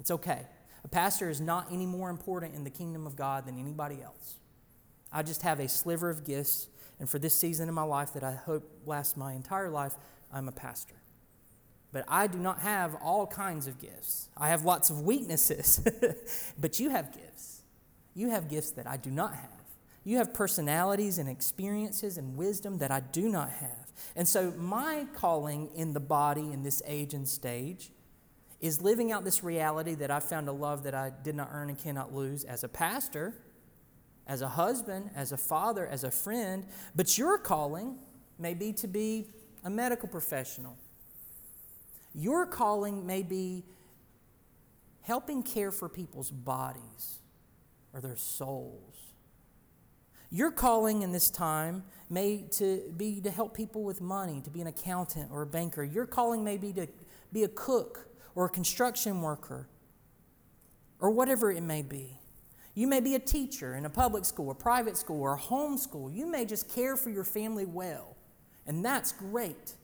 It's 0.00 0.10
okay. 0.10 0.46
A 0.82 0.88
pastor 0.88 1.30
is 1.30 1.40
not 1.40 1.68
any 1.70 1.86
more 1.86 2.10
important 2.10 2.54
in 2.54 2.64
the 2.64 2.70
kingdom 2.70 3.06
of 3.06 3.14
God 3.14 3.46
than 3.46 3.58
anybody 3.58 4.02
else. 4.02 4.36
I 5.12 5.22
just 5.22 5.42
have 5.42 5.60
a 5.60 5.68
sliver 5.68 6.10
of 6.10 6.24
gifts, 6.24 6.68
and 6.98 7.08
for 7.08 7.18
this 7.20 7.38
season 7.38 7.68
in 7.68 7.74
my 7.74 7.82
life 7.82 8.12
that 8.14 8.24
I 8.24 8.32
hope 8.32 8.68
lasts 8.86 9.16
my 9.16 9.34
entire 9.34 9.70
life, 9.70 9.94
I'm 10.32 10.48
a 10.48 10.52
pastor. 10.52 10.99
But 11.92 12.04
I 12.06 12.26
do 12.26 12.38
not 12.38 12.60
have 12.60 12.94
all 12.96 13.26
kinds 13.26 13.66
of 13.66 13.78
gifts. 13.80 14.28
I 14.36 14.48
have 14.48 14.64
lots 14.64 14.90
of 14.90 15.00
weaknesses, 15.00 15.80
but 16.60 16.78
you 16.78 16.90
have 16.90 17.12
gifts. 17.12 17.62
You 18.14 18.30
have 18.30 18.48
gifts 18.48 18.70
that 18.72 18.86
I 18.86 18.96
do 18.96 19.10
not 19.10 19.34
have. 19.34 19.50
You 20.04 20.16
have 20.18 20.32
personalities 20.32 21.18
and 21.18 21.28
experiences 21.28 22.16
and 22.16 22.36
wisdom 22.36 22.78
that 22.78 22.90
I 22.90 23.00
do 23.00 23.28
not 23.28 23.50
have. 23.50 23.92
And 24.16 24.26
so, 24.26 24.52
my 24.52 25.06
calling 25.14 25.70
in 25.74 25.92
the 25.92 26.00
body 26.00 26.52
in 26.52 26.62
this 26.62 26.82
age 26.86 27.12
and 27.12 27.28
stage 27.28 27.90
is 28.60 28.80
living 28.80 29.12
out 29.12 29.24
this 29.24 29.42
reality 29.42 29.94
that 29.94 30.10
I 30.10 30.20
found 30.20 30.48
a 30.48 30.52
love 30.52 30.84
that 30.84 30.94
I 30.94 31.12
did 31.22 31.34
not 31.34 31.50
earn 31.52 31.68
and 31.68 31.78
cannot 31.78 32.14
lose 32.14 32.44
as 32.44 32.64
a 32.64 32.68
pastor, 32.68 33.34
as 34.26 34.42
a 34.42 34.48
husband, 34.48 35.10
as 35.14 35.32
a 35.32 35.36
father, 35.36 35.86
as 35.86 36.04
a 36.04 36.10
friend. 36.10 36.66
But 36.94 37.18
your 37.18 37.36
calling 37.38 37.98
may 38.38 38.54
be 38.54 38.72
to 38.74 38.88
be 38.88 39.26
a 39.64 39.70
medical 39.70 40.08
professional. 40.08 40.76
Your 42.14 42.46
calling 42.46 43.06
may 43.06 43.22
be 43.22 43.64
helping 45.02 45.42
care 45.42 45.70
for 45.70 45.88
people's 45.88 46.30
bodies 46.30 47.18
or 47.92 48.00
their 48.00 48.16
souls. 48.16 48.96
Your 50.30 50.52
calling 50.52 51.02
in 51.02 51.10
this 51.10 51.30
time 51.30 51.82
may 52.08 52.44
to 52.52 52.92
be 52.96 53.20
to 53.20 53.30
help 53.30 53.54
people 53.54 53.82
with 53.82 54.00
money, 54.00 54.40
to 54.42 54.50
be 54.50 54.60
an 54.60 54.68
accountant 54.68 55.30
or 55.32 55.42
a 55.42 55.46
banker. 55.46 55.82
Your 55.82 56.06
calling 56.06 56.44
may 56.44 56.56
be 56.56 56.72
to 56.74 56.86
be 57.32 57.42
a 57.42 57.48
cook 57.48 58.08
or 58.34 58.46
a 58.46 58.48
construction 58.48 59.22
worker 59.22 59.68
or 61.00 61.10
whatever 61.10 61.50
it 61.50 61.62
may 61.62 61.82
be. 61.82 62.20
You 62.74 62.86
may 62.86 63.00
be 63.00 63.16
a 63.16 63.18
teacher 63.18 63.74
in 63.74 63.84
a 63.84 63.90
public 63.90 64.24
school, 64.24 64.50
a 64.50 64.54
private 64.54 64.96
school, 64.96 65.20
or 65.20 65.34
a 65.34 65.38
home 65.38 65.76
school. 65.76 66.10
You 66.10 66.26
may 66.26 66.44
just 66.44 66.72
care 66.72 66.96
for 66.96 67.10
your 67.10 67.24
family 67.24 67.66
well, 67.66 68.16
and 68.66 68.84
that's 68.84 69.10
great. 69.10 69.74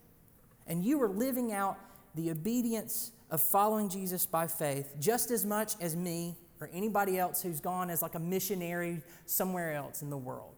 And 0.69 0.85
you 0.85 1.03
are 1.03 1.09
living 1.09 1.53
out 1.53 1.79
the 2.17 2.31
obedience 2.31 3.13
of 3.31 3.41
following 3.41 3.89
Jesus 3.89 4.27
by 4.27 4.47
faith 4.47 4.95
just 4.99 5.31
as 5.31 5.45
much 5.45 5.75
as 5.81 5.95
me 5.95 6.35
or 6.61 6.71
anybody 6.73 7.19
else 7.19 7.43
who's 7.43 7.61
gone 7.61 7.91
as 7.91 8.03
like 8.03 8.15
a 8.15 8.19
missionary 8.19 9.03
somewhere 9.27 9.73
else 9.73 10.03
in 10.03 10.11
the 10.11 10.17
world. 10.17 10.55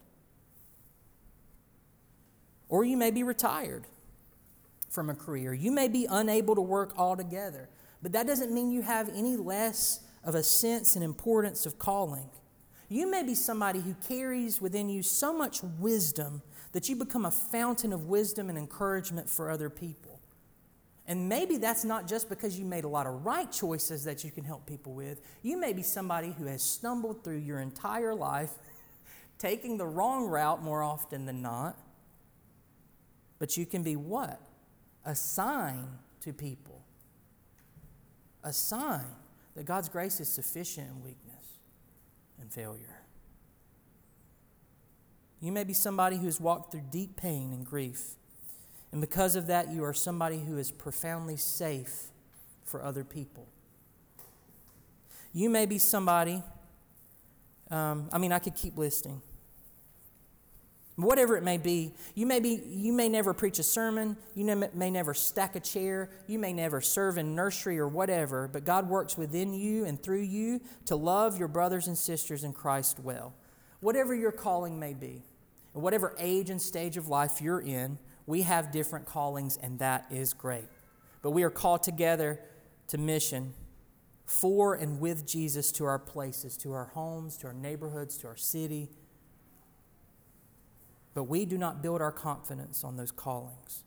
Or 2.68 2.84
you 2.84 2.96
may 2.96 3.10
be 3.10 3.22
retired 3.22 3.84
from 4.88 5.10
a 5.10 5.14
career. 5.14 5.52
You 5.52 5.72
may 5.72 5.88
be 5.88 6.06
unable 6.08 6.54
to 6.54 6.60
work 6.60 6.92
altogether. 6.96 7.68
But 8.02 8.12
that 8.12 8.26
doesn't 8.26 8.52
mean 8.52 8.70
you 8.70 8.82
have 8.82 9.08
any 9.08 9.36
less 9.36 10.00
of 10.24 10.34
a 10.34 10.42
sense 10.42 10.94
and 10.94 11.04
importance 11.04 11.66
of 11.66 11.78
calling. 11.78 12.28
You 12.88 13.10
may 13.10 13.22
be 13.22 13.34
somebody 13.34 13.80
who 13.80 13.94
carries 14.06 14.60
within 14.60 14.88
you 14.88 15.02
so 15.02 15.32
much 15.32 15.62
wisdom 15.62 16.42
that 16.72 16.88
you 16.88 16.96
become 16.96 17.26
a 17.26 17.30
fountain 17.30 17.92
of 17.92 18.04
wisdom 18.04 18.48
and 18.48 18.56
encouragement 18.56 19.28
for 19.28 19.50
other 19.50 19.68
people. 19.68 20.07
And 21.08 21.28
maybe 21.28 21.56
that's 21.56 21.84
not 21.84 22.06
just 22.06 22.28
because 22.28 22.56
you 22.56 22.64
made 22.64 22.84
a 22.84 22.88
lot 22.88 23.06
of 23.06 23.26
right 23.26 23.50
choices 23.50 24.04
that 24.04 24.22
you 24.22 24.30
can 24.30 24.44
help 24.44 24.66
people 24.66 24.92
with. 24.92 25.20
You 25.42 25.58
may 25.58 25.72
be 25.72 25.82
somebody 25.82 26.34
who 26.38 26.44
has 26.46 26.62
stumbled 26.62 27.24
through 27.24 27.38
your 27.38 27.58
entire 27.58 28.14
life, 28.14 28.52
taking 29.38 29.78
the 29.78 29.86
wrong 29.86 30.26
route 30.26 30.62
more 30.62 30.82
often 30.82 31.26
than 31.26 31.42
not. 31.42 31.76
But 33.40 33.56
you 33.56 33.66
can 33.66 33.82
be 33.82 33.96
what? 33.96 34.40
A 35.04 35.16
sign 35.16 35.88
to 36.20 36.32
people 36.32 36.78
a 38.44 38.52
sign 38.52 39.04
that 39.54 39.66
God's 39.66 39.88
grace 39.88 40.20
is 40.20 40.28
sufficient 40.28 40.88
in 40.88 41.02
weakness 41.02 41.44
and 42.40 42.52
failure. 42.52 43.02
You 45.40 45.52
may 45.52 45.64
be 45.64 45.72
somebody 45.72 46.16
who 46.16 46.26
has 46.26 46.40
walked 46.40 46.72
through 46.72 46.84
deep 46.90 47.16
pain 47.16 47.52
and 47.52 47.64
grief, 47.64 48.14
and 48.92 49.00
because 49.00 49.36
of 49.36 49.46
that, 49.48 49.70
you 49.70 49.84
are 49.84 49.92
somebody 49.92 50.40
who 50.40 50.56
is 50.56 50.70
profoundly 50.70 51.36
safe 51.36 52.04
for 52.64 52.82
other 52.82 53.04
people. 53.04 53.46
You 55.32 55.50
may 55.50 55.66
be 55.66 55.78
somebody, 55.78 56.42
um, 57.70 58.08
I 58.12 58.18
mean, 58.18 58.32
I 58.32 58.38
could 58.38 58.54
keep 58.54 58.78
listing 58.78 59.20
whatever 60.98 61.36
it 61.36 61.44
may 61.44 61.56
be 61.56 61.94
you 62.16 62.26
may 62.26 62.40
be 62.40 62.60
you 62.66 62.92
may 62.92 63.08
never 63.08 63.32
preach 63.32 63.60
a 63.60 63.62
sermon 63.62 64.16
you 64.34 64.44
may 64.74 64.90
never 64.90 65.14
stack 65.14 65.54
a 65.54 65.60
chair 65.60 66.10
you 66.26 66.40
may 66.40 66.52
never 66.52 66.80
serve 66.80 67.18
in 67.18 67.36
nursery 67.36 67.78
or 67.78 67.86
whatever 67.86 68.48
but 68.48 68.64
god 68.64 68.88
works 68.88 69.16
within 69.16 69.54
you 69.54 69.84
and 69.84 70.02
through 70.02 70.20
you 70.20 70.60
to 70.84 70.96
love 70.96 71.38
your 71.38 71.46
brothers 71.46 71.86
and 71.86 71.96
sisters 71.96 72.42
in 72.42 72.52
christ 72.52 72.98
well 72.98 73.32
whatever 73.78 74.12
your 74.12 74.32
calling 74.32 74.80
may 74.80 74.92
be 74.92 75.22
and 75.72 75.82
whatever 75.84 76.16
age 76.18 76.50
and 76.50 76.60
stage 76.60 76.96
of 76.96 77.06
life 77.06 77.40
you're 77.40 77.60
in 77.60 77.96
we 78.28 78.42
have 78.42 78.70
different 78.70 79.06
callings 79.06 79.56
and 79.56 79.78
that 79.80 80.06
is 80.10 80.32
great 80.32 80.68
but 81.22 81.30
we 81.30 81.42
are 81.42 81.50
called 81.50 81.82
together 81.82 82.40
to 82.86 82.96
mission 82.96 83.52
for 84.26 84.74
and 84.74 85.00
with 85.00 85.26
jesus 85.26 85.72
to 85.72 85.84
our 85.84 85.98
places 85.98 86.56
to 86.56 86.72
our 86.72 86.84
homes 86.86 87.36
to 87.36 87.46
our 87.46 87.52
neighborhoods 87.52 88.16
to 88.16 88.26
our 88.26 88.36
city 88.36 88.88
but 91.18 91.24
we 91.24 91.46
do 91.46 91.58
not 91.58 91.82
build 91.82 92.00
our 92.00 92.12
confidence 92.12 92.84
on 92.84 92.96
those 92.96 93.10
callings. 93.10 93.82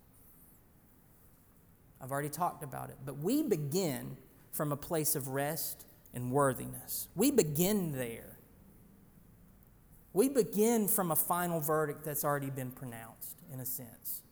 I've 2.01 2.12
already 2.12 2.27
talked 2.27 2.62
about 2.62 2.89
it. 2.89 2.97
But 3.06 3.19
we 3.19 3.41
begin 3.41 4.17
from 4.51 4.73
a 4.73 4.75
place 4.75 5.15
of 5.15 5.30
rest 5.30 5.86
and 6.13 6.30
worthiness. 6.30 7.08
We 7.15 7.32
begin 7.32 7.93
there. 7.93 8.38
We 10.12 10.27
begin 10.27 10.89
from 10.89 11.12
a 11.12 11.15
final 11.15 11.62
verdict 11.62 12.04
that's 12.04 12.25
already 12.25 12.49
been 12.49 12.69
pronounced, 12.69 13.38
in 13.49 13.62
a 13.62 13.65
sense. 13.65 14.23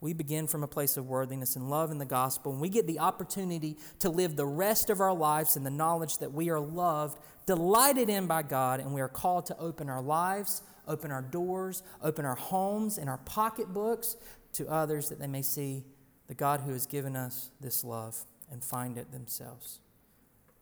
We 0.00 0.14
begin 0.14 0.46
from 0.46 0.62
a 0.62 0.68
place 0.68 0.96
of 0.96 1.06
worthiness 1.06 1.56
and 1.56 1.68
love 1.68 1.90
in 1.90 1.98
the 1.98 2.06
gospel, 2.06 2.52
and 2.52 2.60
we 2.60 2.70
get 2.70 2.86
the 2.86 2.98
opportunity 3.00 3.76
to 3.98 4.08
live 4.08 4.34
the 4.34 4.46
rest 4.46 4.88
of 4.88 5.00
our 5.00 5.12
lives 5.12 5.56
in 5.56 5.64
the 5.64 5.70
knowledge 5.70 6.18
that 6.18 6.32
we 6.32 6.48
are 6.48 6.60
loved 6.60 7.18
delighted 7.46 8.08
in 8.08 8.26
by 8.26 8.42
God, 8.42 8.80
and 8.80 8.94
we 8.94 9.00
are 9.00 9.08
called 9.08 9.46
to 9.46 9.58
open 9.58 9.90
our 9.90 10.00
lives, 10.00 10.62
open 10.86 11.10
our 11.10 11.20
doors, 11.22 11.82
open 12.02 12.24
our 12.24 12.36
homes 12.36 12.96
and 12.96 13.10
our 13.10 13.18
pocketbooks 13.18 14.16
to 14.52 14.68
others 14.68 15.08
that 15.08 15.18
they 15.18 15.26
may 15.26 15.42
see 15.42 15.84
the 16.28 16.34
God 16.34 16.60
who 16.60 16.72
has 16.72 16.86
given 16.86 17.16
us 17.16 17.50
this 17.60 17.84
love 17.84 18.24
and 18.50 18.62
find 18.62 18.96
it 18.96 19.12
themselves. 19.12 19.80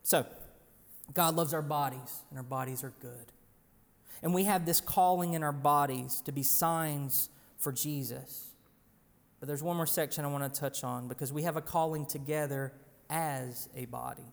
So, 0.02 0.26
God 1.14 1.36
loves 1.36 1.54
our 1.54 1.62
bodies, 1.62 2.22
and 2.30 2.38
our 2.38 2.44
bodies 2.44 2.82
are 2.82 2.92
good. 3.00 3.32
And 4.22 4.34
we 4.34 4.44
have 4.44 4.66
this 4.66 4.80
calling 4.80 5.34
in 5.34 5.42
our 5.42 5.52
bodies 5.52 6.22
to 6.22 6.32
be 6.32 6.42
signs 6.42 7.28
for 7.56 7.72
Jesus. 7.72 8.47
But 9.40 9.46
there's 9.46 9.62
one 9.62 9.76
more 9.76 9.86
section 9.86 10.24
I 10.24 10.28
want 10.28 10.52
to 10.52 10.60
touch 10.60 10.82
on 10.84 11.08
because 11.08 11.32
we 11.32 11.42
have 11.42 11.56
a 11.56 11.60
calling 11.60 12.06
together 12.06 12.72
as 13.08 13.68
a 13.76 13.84
body. 13.86 14.26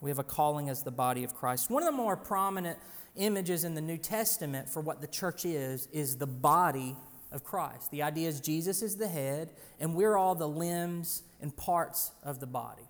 We 0.00 0.10
have 0.10 0.18
a 0.18 0.24
calling 0.24 0.68
as 0.68 0.82
the 0.82 0.90
body 0.90 1.24
of 1.24 1.34
Christ. 1.34 1.70
One 1.70 1.82
of 1.82 1.86
the 1.86 1.96
more 1.96 2.16
prominent 2.16 2.78
images 3.16 3.64
in 3.64 3.74
the 3.74 3.80
New 3.80 3.96
Testament 3.96 4.68
for 4.68 4.80
what 4.80 5.00
the 5.00 5.06
church 5.06 5.44
is, 5.44 5.88
is 5.92 6.16
the 6.16 6.26
body 6.26 6.96
of 7.32 7.42
Christ. 7.42 7.90
The 7.90 8.02
idea 8.02 8.28
is 8.28 8.40
Jesus 8.40 8.82
is 8.82 8.96
the 8.96 9.08
head, 9.08 9.50
and 9.80 9.94
we're 9.94 10.16
all 10.16 10.34
the 10.34 10.48
limbs 10.48 11.22
and 11.40 11.56
parts 11.56 12.12
of 12.22 12.40
the 12.40 12.46
body. 12.46 12.88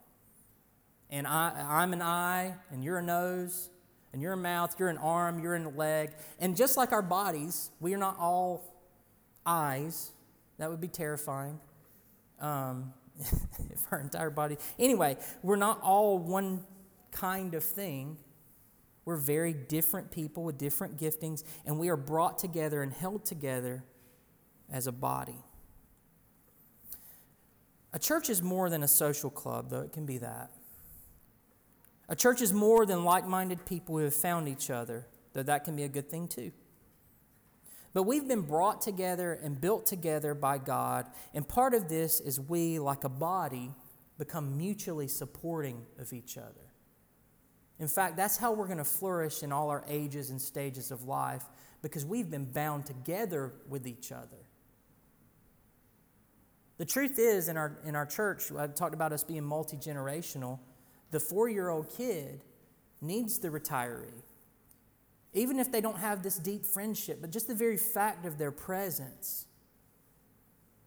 And 1.11 1.27
I, 1.27 1.53
I'm 1.69 1.93
an 1.93 2.03
eye, 2.03 2.55
and 2.71 2.83
you're 2.83 2.99
a 2.99 3.03
nose, 3.03 3.71
and 4.13 4.21
you're 4.21 4.33
a 4.33 4.37
mouth, 4.37 4.75
you're 4.79 4.89
an 4.89 4.99
arm, 4.99 5.39
you're 5.39 5.55
a 5.55 5.69
leg. 5.69 6.11
And 6.41 6.57
just 6.57 6.77
like 6.77 6.93
our 6.93 7.03
bodies, 7.03 7.71
we 7.81 7.95
are 7.95 7.99
not 7.99 8.17
all 8.19 8.75
eyes. 9.45 10.11
That 10.59 10.71
would 10.71 10.81
be 10.81 10.89
terrifying. 10.89 11.59
Um, 12.41 12.93
if 13.19 13.87
our 13.91 14.01
entire 14.01 14.31
body. 14.31 14.57
Anyway, 14.79 15.17
we're 15.43 15.57
not 15.57 15.81
all 15.83 16.19
one 16.19 16.65
kind 17.11 17.55
of 17.55 17.65
thing. 17.65 18.17
We're 19.05 19.17
very 19.17 19.53
different 19.53 20.11
people 20.11 20.43
with 20.43 20.59
different 20.59 20.99
giftings, 20.99 21.45
and 21.65 21.79
we 21.79 21.89
are 21.89 21.97
brought 21.97 22.39
together 22.39 22.83
and 22.83 22.93
held 22.93 23.25
together 23.25 23.85
as 24.71 24.87
a 24.87 24.93
body. 24.93 25.39
A 27.93 27.99
church 27.99 28.29
is 28.29 28.43
more 28.43 28.69
than 28.69 28.83
a 28.83 28.89
social 28.89 29.31
club, 29.31 29.71
though 29.71 29.81
it 29.81 29.93
can 29.93 30.05
be 30.05 30.19
that. 30.19 30.51
A 32.09 32.17
church 32.17 32.43
is 32.43 32.53
more 32.53 32.85
than 32.85 33.05
like 33.05 33.27
minded 33.27 33.65
people 33.65 33.97
who 33.97 34.05
have 34.05 34.15
found 34.15 34.49
each 34.49 34.71
other, 34.71 35.07
though 35.33 35.43
that 35.43 35.65
can 35.65 35.77
be 35.77 35.85
a 35.85 35.89
good 35.89 36.11
thing 36.11 36.29
too. 36.29 36.53
But 37.97 38.03
we've 38.03 38.29
been 38.29 38.43
brought 38.43 38.83
together 38.83 39.33
and 39.33 39.59
built 39.59 39.87
together 39.87 40.35
by 40.35 40.59
God, 40.59 41.07
and 41.33 41.49
part 41.49 41.73
of 41.73 41.89
this 41.89 42.21
is 42.21 42.39
we, 42.39 42.79
like 42.79 43.05
a 43.05 43.09
body, 43.09 43.71
become 44.19 44.59
mutually 44.59 45.09
supporting 45.09 45.81
of 45.99 46.13
each 46.13 46.37
other. 46.37 46.75
In 47.79 47.89
fact, 47.89 48.19
that's 48.19 48.37
how 48.37 48.53
we're 48.53 48.67
going 48.67 48.77
to 48.77 48.85
flourish 48.85 49.43
in 49.43 49.51
all 49.51 49.71
our 49.71 49.83
ages 49.89 50.29
and 50.29 50.39
stages 50.39 50.91
of 50.91 51.05
life 51.05 51.45
because 51.81 52.05
we've 52.05 52.31
been 52.31 52.45
bound 52.45 52.85
together 52.85 53.55
with 53.67 53.87
each 53.87 54.13
other. 54.13 54.45
The 56.77 56.85
truth 56.85 57.19
is, 57.19 57.49
in 57.49 57.57
our, 57.57 57.79
in 57.87 57.97
our 57.97 58.05
church, 58.05 58.53
I 58.53 58.67
talked 58.67 58.93
about 58.93 59.15
us 59.15 59.25
being 59.25 59.43
multi 59.43 59.79
generational. 59.79 60.59
The 61.13 61.21
four 61.21 61.49
year 61.49 61.71
old 61.71 61.89
kid 61.97 62.43
needs 63.01 63.39
the 63.39 63.49
retiree. 63.49 64.21
Even 65.37 65.59
if 65.59 65.71
they 65.71 65.83
don't 65.83 65.99
have 65.99 66.23
this 66.23 66.39
deep 66.39 66.65
friendship, 66.65 67.19
but 67.21 67.31
just 67.31 67.47
the 67.47 67.55
very 67.55 67.77
fact 67.77 68.25
of 68.25 68.39
their 68.39 68.51
presence. 68.51 69.45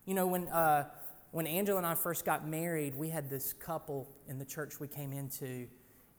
You 0.07 0.15
know, 0.15 0.25
when, 0.25 0.47
uh, 0.47 0.85
when 1.29 1.45
Angela 1.45 1.77
and 1.77 1.85
I 1.85 1.93
first 1.93 2.25
got 2.25 2.47
married, 2.47 2.95
we 2.95 3.09
had 3.09 3.29
this 3.29 3.53
couple 3.53 4.09
in 4.27 4.39
the 4.39 4.45
church 4.45 4.79
we 4.79 4.87
came 4.87 5.13
into, 5.13 5.67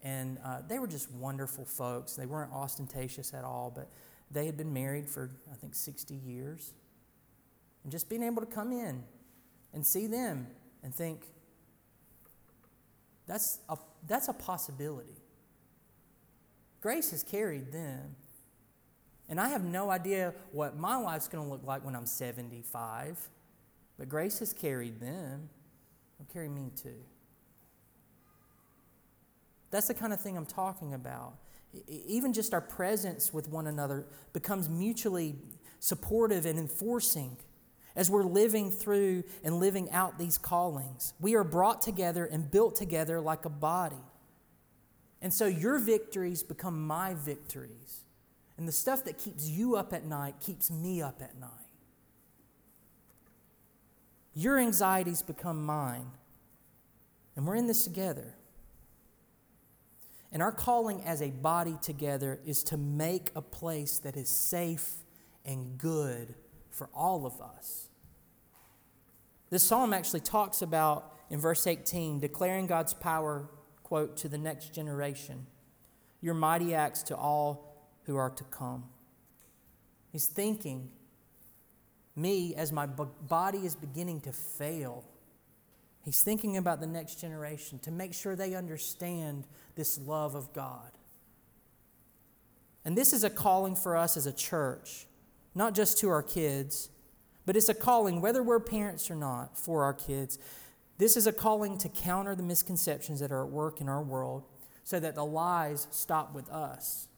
and 0.04 0.38
uh, 0.44 0.60
they 0.68 0.78
were 0.78 0.86
just 0.86 1.10
wonderful 1.10 1.64
folks. 1.64 2.14
They 2.14 2.26
weren't 2.26 2.52
ostentatious 2.52 3.34
at 3.34 3.42
all, 3.42 3.72
but 3.74 3.90
they 4.30 4.46
had 4.46 4.56
been 4.56 4.72
married 4.72 5.08
for, 5.08 5.32
I 5.52 5.56
think, 5.56 5.74
60 5.74 6.14
years. 6.14 6.72
And 7.82 7.90
just 7.90 8.08
being 8.08 8.22
able 8.22 8.42
to 8.42 8.52
come 8.52 8.70
in 8.70 9.02
and 9.74 9.84
see 9.84 10.06
them 10.06 10.46
and 10.84 10.94
think, 10.94 11.26
that's 13.26 13.58
a, 13.68 13.76
that's 14.06 14.28
a 14.28 14.32
possibility. 14.32 15.19
Grace 16.80 17.10
has 17.10 17.22
carried 17.22 17.72
them. 17.72 18.16
And 19.28 19.40
I 19.40 19.48
have 19.48 19.62
no 19.62 19.90
idea 19.90 20.34
what 20.50 20.76
my 20.76 20.96
life's 20.96 21.28
going 21.28 21.44
to 21.44 21.50
look 21.50 21.64
like 21.64 21.84
when 21.84 21.94
I'm 21.94 22.06
75, 22.06 23.28
but 23.96 24.08
grace 24.08 24.40
has 24.40 24.52
carried 24.52 24.98
them. 24.98 25.48
It'll 26.18 26.32
carry 26.32 26.48
me 26.48 26.72
too. 26.74 27.04
That's 29.70 29.86
the 29.86 29.94
kind 29.94 30.12
of 30.12 30.20
thing 30.20 30.36
I'm 30.36 30.46
talking 30.46 30.94
about. 30.94 31.34
Even 31.86 32.32
just 32.32 32.52
our 32.52 32.60
presence 32.60 33.32
with 33.32 33.48
one 33.48 33.68
another 33.68 34.04
becomes 34.32 34.68
mutually 34.68 35.36
supportive 35.78 36.44
and 36.44 36.58
enforcing 36.58 37.36
as 37.94 38.10
we're 38.10 38.24
living 38.24 38.72
through 38.72 39.22
and 39.44 39.60
living 39.60 39.88
out 39.92 40.18
these 40.18 40.38
callings. 40.38 41.14
We 41.20 41.36
are 41.36 41.44
brought 41.44 41.82
together 41.82 42.24
and 42.24 42.50
built 42.50 42.74
together 42.74 43.20
like 43.20 43.44
a 43.44 43.50
body. 43.50 43.96
And 45.22 45.32
so 45.32 45.46
your 45.46 45.78
victories 45.78 46.42
become 46.42 46.86
my 46.86 47.14
victories. 47.14 48.04
And 48.56 48.66
the 48.66 48.72
stuff 48.72 49.04
that 49.04 49.18
keeps 49.18 49.48
you 49.48 49.76
up 49.76 49.92
at 49.92 50.04
night 50.04 50.34
keeps 50.40 50.70
me 50.70 51.02
up 51.02 51.20
at 51.22 51.38
night. 51.38 51.50
Your 54.34 54.58
anxieties 54.58 55.22
become 55.22 55.64
mine. 55.64 56.06
And 57.36 57.46
we're 57.46 57.56
in 57.56 57.66
this 57.66 57.84
together. 57.84 58.34
And 60.32 60.42
our 60.42 60.52
calling 60.52 61.02
as 61.04 61.20
a 61.20 61.30
body 61.30 61.76
together 61.82 62.38
is 62.46 62.62
to 62.64 62.76
make 62.76 63.30
a 63.34 63.42
place 63.42 63.98
that 63.98 64.16
is 64.16 64.28
safe 64.28 64.96
and 65.44 65.76
good 65.76 66.34
for 66.70 66.88
all 66.94 67.26
of 67.26 67.40
us. 67.40 67.88
This 69.50 69.64
psalm 69.64 69.92
actually 69.92 70.20
talks 70.20 70.62
about, 70.62 71.12
in 71.28 71.40
verse 71.40 71.66
18, 71.66 72.20
declaring 72.20 72.66
God's 72.66 72.94
power, 72.94 73.48
quote, 73.90 74.16
to 74.16 74.28
the 74.28 74.38
next 74.38 74.72
generation, 74.72 75.44
your 76.20 76.32
mighty 76.32 76.76
acts 76.76 77.02
to 77.02 77.16
all 77.16 77.74
who 78.04 78.14
are 78.14 78.30
to 78.30 78.44
come. 78.44 78.84
He's 80.12 80.26
thinking, 80.26 80.90
me, 82.14 82.54
as 82.54 82.70
my 82.70 82.86
body 82.86 83.58
is 83.58 83.74
beginning 83.74 84.20
to 84.20 84.32
fail, 84.32 85.04
he's 86.04 86.22
thinking 86.22 86.56
about 86.56 86.78
the 86.78 86.86
next 86.86 87.20
generation 87.20 87.80
to 87.80 87.90
make 87.90 88.14
sure 88.14 88.36
they 88.36 88.54
understand 88.54 89.48
this 89.74 89.98
love 89.98 90.36
of 90.36 90.52
God. 90.52 90.92
And 92.84 92.96
this 92.96 93.12
is 93.12 93.24
a 93.24 93.30
calling 93.30 93.74
for 93.74 93.96
us 93.96 94.16
as 94.16 94.24
a 94.24 94.32
church, 94.32 95.08
not 95.52 95.74
just 95.74 95.98
to 95.98 96.08
our 96.10 96.22
kids, 96.22 96.90
but 97.44 97.56
it's 97.56 97.68
a 97.68 97.74
calling, 97.74 98.20
whether 98.20 98.40
we're 98.40 98.60
parents 98.60 99.10
or 99.10 99.16
not, 99.16 99.58
for 99.58 99.82
our 99.82 99.94
kids. 99.94 100.38
This 101.00 101.16
is 101.16 101.26
a 101.26 101.32
calling 101.32 101.78
to 101.78 101.88
counter 101.88 102.34
the 102.34 102.42
misconceptions 102.42 103.20
that 103.20 103.32
are 103.32 103.42
at 103.46 103.50
work 103.50 103.80
in 103.80 103.88
our 103.88 104.02
world 104.02 104.44
so 104.84 105.00
that 105.00 105.14
the 105.14 105.24
lies 105.24 105.86
stop 105.90 106.34
with 106.34 106.50
us. 106.50 107.08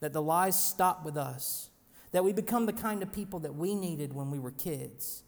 That 0.00 0.12
the 0.12 0.20
lies 0.20 0.60
stop 0.60 1.04
with 1.04 1.16
us. 1.16 1.70
That 2.10 2.24
we 2.24 2.32
become 2.32 2.66
the 2.66 2.72
kind 2.72 3.04
of 3.04 3.12
people 3.12 3.38
that 3.38 3.54
we 3.54 3.76
needed 3.76 4.14
when 4.14 4.32
we 4.32 4.40
were 4.40 4.50
kids. 4.50 5.22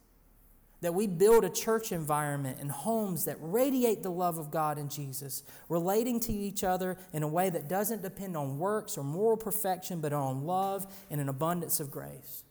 That 0.80 0.94
we 0.94 1.06
build 1.06 1.44
a 1.44 1.48
church 1.48 1.92
environment 1.92 2.58
and 2.60 2.72
homes 2.72 3.24
that 3.26 3.36
radiate 3.38 4.02
the 4.02 4.10
love 4.10 4.36
of 4.36 4.50
God 4.50 4.78
and 4.78 4.90
Jesus, 4.90 5.44
relating 5.68 6.18
to 6.18 6.32
each 6.32 6.64
other 6.64 6.98
in 7.12 7.22
a 7.22 7.28
way 7.28 7.50
that 7.50 7.68
doesn't 7.68 8.02
depend 8.02 8.36
on 8.36 8.58
works 8.58 8.98
or 8.98 9.04
moral 9.04 9.36
perfection, 9.36 10.00
but 10.00 10.12
on 10.12 10.44
love 10.44 10.92
and 11.08 11.20
an 11.20 11.28
abundance 11.28 11.78
of 11.78 11.92
grace. 11.92 12.42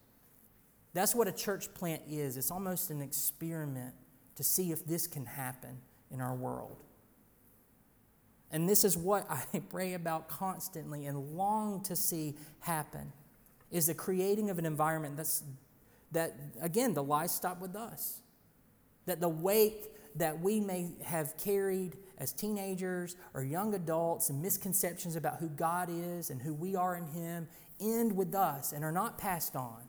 That's 0.93 1.15
what 1.15 1.27
a 1.27 1.31
church 1.31 1.73
plant 1.73 2.01
is. 2.09 2.37
It's 2.37 2.51
almost 2.51 2.89
an 2.89 3.01
experiment 3.01 3.93
to 4.35 4.43
see 4.43 4.71
if 4.71 4.85
this 4.85 5.07
can 5.07 5.25
happen 5.25 5.77
in 6.11 6.19
our 6.19 6.35
world. 6.35 6.83
And 8.51 8.67
this 8.67 8.83
is 8.83 8.97
what 8.97 9.25
I 9.53 9.59
pray 9.69 9.93
about 9.93 10.27
constantly 10.27 11.05
and 11.05 11.35
long 11.35 11.81
to 11.83 11.95
see 11.95 12.35
happen 12.59 13.11
is 13.71 13.87
the 13.87 13.93
creating 13.93 14.49
of 14.49 14.59
an 14.59 14.65
environment 14.65 15.15
that's 15.15 15.43
that 16.11 16.35
again 16.61 16.93
the 16.93 17.03
lies 17.03 17.31
stop 17.31 17.61
with 17.61 17.75
us. 17.75 18.19
That 19.05 19.21
the 19.21 19.29
weight 19.29 19.87
that 20.17 20.41
we 20.41 20.59
may 20.59 20.91
have 21.03 21.37
carried 21.37 21.97
as 22.17 22.33
teenagers 22.33 23.15
or 23.33 23.43
young 23.43 23.73
adults 23.73 24.29
and 24.29 24.41
misconceptions 24.41 25.15
about 25.15 25.39
who 25.39 25.47
God 25.47 25.89
is 25.89 26.29
and 26.29 26.41
who 26.41 26.53
we 26.53 26.75
are 26.75 26.97
in 26.97 27.07
him 27.07 27.47
end 27.79 28.15
with 28.15 28.35
us 28.35 28.73
and 28.73 28.83
are 28.83 28.91
not 28.91 29.17
passed 29.17 29.55
on 29.55 29.81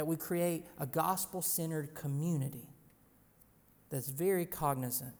that 0.00 0.06
we 0.06 0.16
create 0.16 0.64
a 0.78 0.86
gospel 0.86 1.42
centered 1.42 1.94
community 1.94 2.70
that's 3.90 4.08
very 4.08 4.46
cognizant 4.46 5.12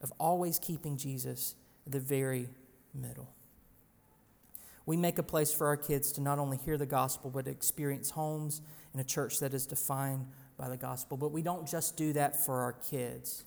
of 0.00 0.12
always 0.18 0.58
keeping 0.58 0.96
Jesus 0.96 1.54
the 1.86 2.00
very 2.00 2.48
middle. 2.92 3.32
We 4.86 4.96
make 4.96 5.18
a 5.18 5.22
place 5.22 5.54
for 5.54 5.68
our 5.68 5.76
kids 5.76 6.10
to 6.14 6.20
not 6.20 6.40
only 6.40 6.56
hear 6.56 6.76
the 6.76 6.84
gospel, 6.84 7.30
but 7.30 7.46
experience 7.46 8.10
homes 8.10 8.60
in 8.92 8.98
a 8.98 9.04
church 9.04 9.38
that 9.38 9.54
is 9.54 9.66
defined 9.66 10.26
by 10.56 10.68
the 10.68 10.76
gospel. 10.76 11.16
But 11.16 11.30
we 11.30 11.40
don't 11.40 11.68
just 11.68 11.96
do 11.96 12.12
that 12.14 12.44
for 12.44 12.62
our 12.62 12.72
kids, 12.72 13.44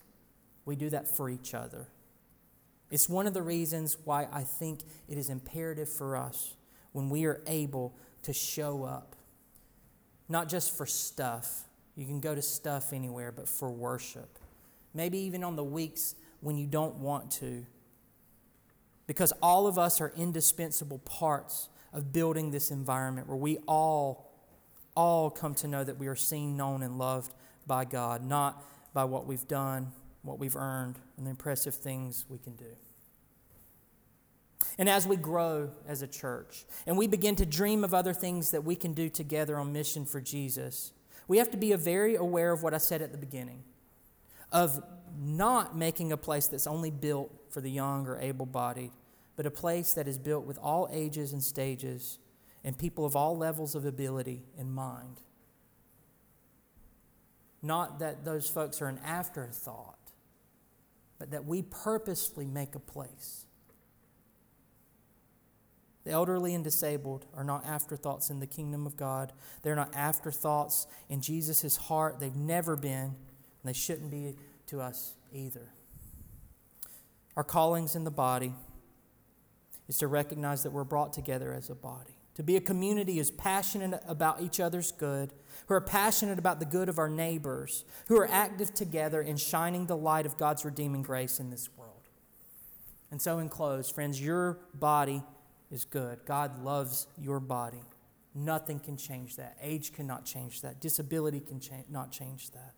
we 0.63 0.78
do 0.78 0.89
that 0.91 1.06
for 1.06 1.30
each 1.30 1.54
other. 1.54 1.89
It's 2.89 3.10
one 3.10 3.28
of 3.28 3.34
the 3.34 3.41
reasons 3.41 3.97
why 4.06 4.30
I 4.32 4.43
think 4.43 4.84
it 5.10 5.17
is 5.17 5.30
imperative 5.30 5.89
for 5.89 6.15
us 6.15 6.56
when 6.93 7.10
we 7.10 7.26
are 7.26 7.41
able 7.45 7.93
to 8.23 8.32
show 8.32 8.86
up 8.86 9.16
not 10.29 10.49
just 10.49 10.75
for 10.75 10.85
stuff. 10.85 11.63
You 11.95 12.05
can 12.05 12.19
go 12.19 12.35
to 12.35 12.41
stuff 12.41 12.93
anywhere, 12.93 13.31
but 13.31 13.47
for 13.47 13.71
worship. 13.71 14.39
Maybe 14.93 15.17
even 15.19 15.43
on 15.43 15.55
the 15.55 15.63
weeks 15.63 16.15
when 16.41 16.57
you 16.57 16.67
don't 16.67 16.95
want 16.95 17.31
to. 17.31 17.65
Because 19.07 19.31
all 19.41 19.67
of 19.67 19.77
us 19.77 20.01
are 20.01 20.11
indispensable 20.15 20.99
parts 20.99 21.69
of 21.93 22.11
building 22.11 22.51
this 22.51 22.71
environment 22.71 23.27
where 23.27 23.37
we 23.37 23.57
all, 23.67 24.31
all 24.95 25.29
come 25.29 25.55
to 25.55 25.67
know 25.67 25.83
that 25.83 25.97
we 25.97 26.07
are 26.07 26.15
seen, 26.15 26.57
known, 26.57 26.83
and 26.83 26.97
loved 26.97 27.33
by 27.65 27.85
God, 27.85 28.23
not 28.23 28.63
by 28.93 29.05
what 29.05 29.25
we've 29.25 29.47
done, 29.47 29.91
what 30.23 30.39
we've 30.39 30.55
earned, 30.55 30.99
and 31.15 31.25
the 31.25 31.29
impressive 31.29 31.73
things 31.73 32.25
we 32.29 32.37
can 32.37 32.55
do. 32.55 32.75
And 34.77 34.88
as 34.89 35.08
we 35.08 35.15
grow 35.15 35.71
as 35.88 36.01
a 36.01 36.08
church 36.08 36.65
and 36.86 36.97
we 36.97 37.08
begin 37.08 37.36
to 37.38 37.45
dream 37.45 37.84
of 37.84 37.93
other 37.93 38.13
things 38.13 38.51
that 38.51 38.63
we 38.63 38.75
can 38.75 38.93
do 38.93 39.10
together 39.10 39.58
on 39.58 39.73
mission 39.73 40.06
for 40.06 40.21
Jesus, 40.21 40.91
we 41.27 41.38
have 41.38 41.51
to 41.51 41.58
be 41.58 41.73
very 41.73 42.15
aware 42.15 42.51
of 42.51 42.63
what 42.63 42.73
I 42.73 42.77
said 42.77 43.01
at 43.01 43.12
the 43.12 43.17
beginning 43.17 43.63
of 44.51 44.82
not 45.19 45.75
making 45.75 46.12
a 46.12 46.17
place 46.17 46.47
that's 46.47 46.67
only 46.67 46.91
built 46.91 47.32
for 47.49 47.62
the 47.62 47.71
young 47.71 48.08
or 48.08 48.19
able 48.19 48.45
bodied, 48.45 48.91
but 49.36 49.45
a 49.45 49.51
place 49.51 49.93
that 49.93 50.08
is 50.08 50.17
built 50.17 50.45
with 50.45 50.58
all 50.60 50.88
ages 50.91 51.34
and 51.34 51.43
stages 51.43 52.19
and 52.63 52.77
people 52.77 53.06
of 53.06 53.15
all 53.15 53.38
levels 53.38 53.75
of 53.75 53.86
ability 53.86 54.43
in 54.58 54.71
mind. 54.71 55.21
Not 57.62 57.99
that 57.99 58.23
those 58.23 58.47
folks 58.47 58.82
are 58.82 58.88
an 58.88 58.99
afterthought, 59.03 59.97
but 61.19 61.32
that 61.32 61.45
we 61.45 61.63
purposely 61.63 62.45
make 62.45 62.75
a 62.75 62.80
place 62.80 63.46
The 66.08 66.13
elderly 66.13 66.56
and 66.56 66.63
disabled 66.63 67.26
are 67.36 67.43
not 67.43 67.65
afterthoughts 67.65 68.30
in 68.30 68.39
the 68.39 68.48
kingdom 68.48 68.86
of 68.86 68.96
God. 68.96 69.34
They're 69.62 69.76
not 69.76 69.93
afterthoughts 69.93 70.88
in 71.10 71.20
Jesus' 71.20 71.76
heart. 71.76 72.22
They've 72.22 72.34
never 72.34 72.78
been, 72.78 73.04
and 73.04 73.65
they 73.65 73.74
shouldn't 73.74 74.10
be 74.10 74.38
to 74.67 74.80
us 74.80 75.15
either. 75.34 75.67
Our 77.36 77.43
callings 77.43 77.93
in 77.93 78.06
the 78.06 78.10
body 78.10 78.54
is 79.89 79.98
to 79.98 80.08
recognize 80.08 80.63
that 80.63 80.72
we're 80.72 80.86
brought 80.86 81.12
together 81.12 81.54
as 81.54 81.70
a 81.70 81.76
body. 81.76 82.15
To 82.36 82.43
be 82.43 82.56
a 82.56 82.62
community 82.62 83.17
who's 83.17 83.30
passionate 83.30 84.02
about 84.08 84.41
each 84.41 84.62
other's 84.62 84.93
good, 84.93 85.34
who 85.65 85.74
are 85.74 85.82
passionate 85.82 86.39
about 86.39 86.62
the 86.62 86.65
good 86.65 86.88
of 86.88 87.00
our 87.00 87.10
neighbors, 87.10 87.84
who 88.08 88.15
are 88.15 88.30
active 88.32 88.74
together 88.74 89.22
in 89.22 89.36
shining 89.36 89.88
the 89.88 89.98
light 89.98 90.26
of 90.26 90.38
God's 90.38 90.63
redeeming 90.63 91.02
grace 91.02 91.41
in 91.41 91.50
this 91.50 91.67
world. 91.76 91.91
And 93.12 93.22
so, 93.22 93.39
in 93.39 93.50
close, 93.50 93.89
friends, 93.89 94.22
your 94.22 94.60
body 94.74 95.22
is 95.71 95.86
good. 95.86 96.19
God 96.25 96.63
loves 96.63 97.08
your 97.19 97.39
body. 97.39 97.84
Nothing 98.34 98.80
can 98.80 98.97
change 98.97 99.36
that. 99.38 99.58
Age 99.62 99.93
cannot 99.93 100.25
change 100.25 100.62
that. 100.62 100.80
Disability 100.80 101.39
can 101.39 101.60
cha- 101.60 101.84
not 101.89 102.12
change 102.12 102.51
that. 102.51 102.73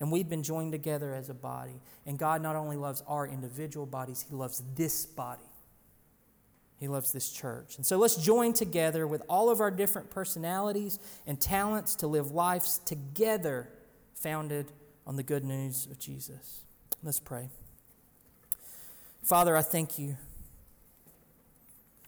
And 0.00 0.12
we've 0.12 0.28
been 0.28 0.42
joined 0.42 0.72
together 0.72 1.14
as 1.14 1.28
a 1.28 1.34
body. 1.34 1.80
And 2.06 2.18
God 2.18 2.42
not 2.42 2.56
only 2.56 2.76
loves 2.76 3.02
our 3.08 3.26
individual 3.26 3.86
bodies, 3.86 4.24
He 4.28 4.34
loves 4.34 4.62
this 4.74 5.06
body. 5.06 5.42
He 6.78 6.86
loves 6.86 7.12
this 7.12 7.30
church. 7.30 7.76
And 7.76 7.84
so 7.84 7.96
let's 7.96 8.16
join 8.16 8.52
together 8.52 9.06
with 9.06 9.22
all 9.28 9.50
of 9.50 9.60
our 9.60 9.70
different 9.70 10.10
personalities 10.10 10.98
and 11.26 11.40
talents 11.40 11.96
to 11.96 12.06
live 12.06 12.30
lives 12.30 12.78
together 12.84 13.68
founded 14.14 14.70
on 15.06 15.16
the 15.16 15.24
good 15.24 15.44
news 15.44 15.86
of 15.86 15.98
Jesus. 15.98 16.60
Let's 17.02 17.18
pray. 17.18 17.48
Father, 19.22 19.56
I 19.56 19.62
thank 19.62 19.98
you 19.98 20.16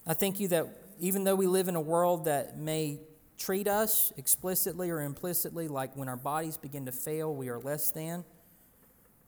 I 0.07 0.15
thank 0.15 0.41
you 0.41 0.49
that 0.49 0.67
even 0.99 1.25
though 1.25 1.35
we 1.35 1.47
live 1.47 1.69
in 1.69 1.77
a 1.77 1.81
world 1.81 2.27
that 2.27 2.59
may 2.59 3.01
treat 3.39 3.67
us 3.67 4.13
explicitly 4.17 4.91
or 4.91 5.01
implicitly 5.01 5.67
like 5.67 5.97
when 5.97 6.09
our 6.09 6.17
bodies 6.17 6.57
begin 6.57 6.87
to 6.87 6.93
fail, 6.93 7.35
we 7.35 7.49
are 7.49 7.59
less 7.59 7.91
than, 7.91 8.25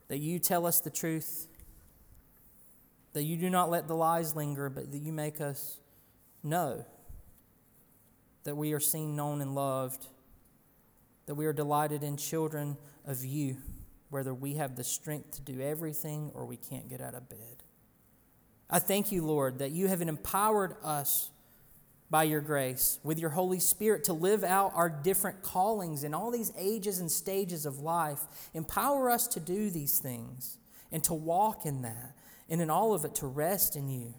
that 0.09 0.19
you 0.19 0.39
tell 0.39 0.67
us 0.67 0.81
the 0.81 0.91
truth, 0.91 1.49
that 3.15 3.23
you 3.23 3.37
do 3.37 3.49
not 3.49 3.71
let 3.71 3.89
the 3.89 3.95
lies 3.95 4.37
linger, 4.37 4.69
but 4.69 4.93
that 4.93 4.99
you 4.99 5.13
make 5.13 5.41
us 5.41 5.79
know 6.43 6.85
that 8.45 8.57
we 8.57 8.73
are 8.73 8.81
seen, 8.81 9.15
known, 9.15 9.41
and 9.41 9.55
loved, 9.55 10.07
that 11.27 11.35
we 11.35 11.47
are 11.47 11.53
delighted 11.53 12.03
in 12.03 12.17
children 12.17 12.77
of 13.07 13.25
you, 13.25 13.57
whether 14.11 14.35
we 14.35 14.55
have 14.55 14.77
the 14.77 14.85
strength 14.85 15.33
to 15.33 15.41
do 15.41 15.61
everything 15.61 16.31
or 16.35 16.45
we 16.45 16.57
can't 16.57 16.89
get 16.89 17.01
out 17.01 17.15
of 17.15 17.29
bed. 17.29 17.63
I 18.73 18.79
thank 18.79 19.13
you, 19.13 19.23
Lord, 19.23 19.59
that 19.59 19.71
you 19.71 19.87
have 19.89 20.01
empowered 20.01 20.77
us 20.83 21.29
by 22.09 22.23
your 22.25 22.41
grace 22.41 22.99
with 23.03 23.19
your 23.19 23.31
Holy 23.31 23.59
Spirit 23.59 24.05
to 24.05 24.15
live 24.15 24.43
out 24.43 24.73
our 24.75 24.89
different 24.89 25.43
callings 25.43 26.05
in 26.05 26.15
all 26.15 26.31
these 26.31 26.53
ages 26.59 26.99
and 26.99 27.11
stages 27.11 27.67
of 27.67 27.81
life. 27.81 28.21
Empower 28.55 29.11
us 29.11 29.27
to 29.29 29.41
do 29.41 29.69
these 29.69 29.99
things 29.99 30.57
and 30.91 31.05
to 31.05 31.15
walk 31.15 31.67
in 31.67 31.83
that, 31.83 32.15
and 32.49 32.61
in 32.61 32.71
all 32.71 32.93
of 32.95 33.05
it 33.05 33.15
to 33.17 33.27
rest 33.27 33.77
in 33.77 33.89
you. 33.89 34.15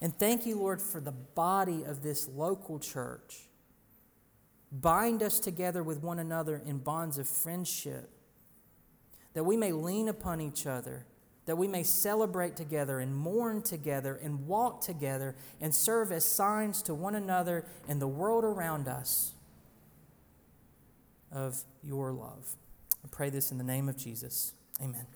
And 0.00 0.16
thank 0.16 0.46
you, 0.46 0.56
Lord, 0.56 0.82
for 0.82 1.00
the 1.00 1.12
body 1.12 1.82
of 1.84 2.02
this 2.02 2.28
local 2.28 2.78
church. 2.78 3.48
Bind 4.72 5.22
us 5.22 5.38
together 5.40 5.82
with 5.82 6.02
one 6.02 6.18
another 6.18 6.60
in 6.64 6.78
bonds 6.78 7.18
of 7.18 7.28
friendship, 7.28 8.10
that 9.34 9.44
we 9.44 9.56
may 9.56 9.72
lean 9.72 10.08
upon 10.08 10.40
each 10.40 10.66
other 10.66 11.06
that 11.46 11.56
we 11.56 11.68
may 11.68 11.82
celebrate 11.82 12.56
together 12.56 13.00
and 13.00 13.16
mourn 13.16 13.62
together 13.62 14.18
and 14.22 14.46
walk 14.46 14.80
together 14.80 15.34
and 15.60 15.74
serve 15.74 16.12
as 16.12 16.24
signs 16.24 16.82
to 16.82 16.92
one 16.92 17.14
another 17.14 17.64
and 17.88 18.02
the 18.02 18.08
world 18.08 18.44
around 18.44 18.88
us 18.88 19.32
of 21.32 21.62
your 21.82 22.12
love. 22.12 22.56
I 23.04 23.08
pray 23.10 23.30
this 23.30 23.52
in 23.52 23.58
the 23.58 23.64
name 23.64 23.88
of 23.88 23.96
Jesus. 23.96 24.52
Amen. 24.82 25.06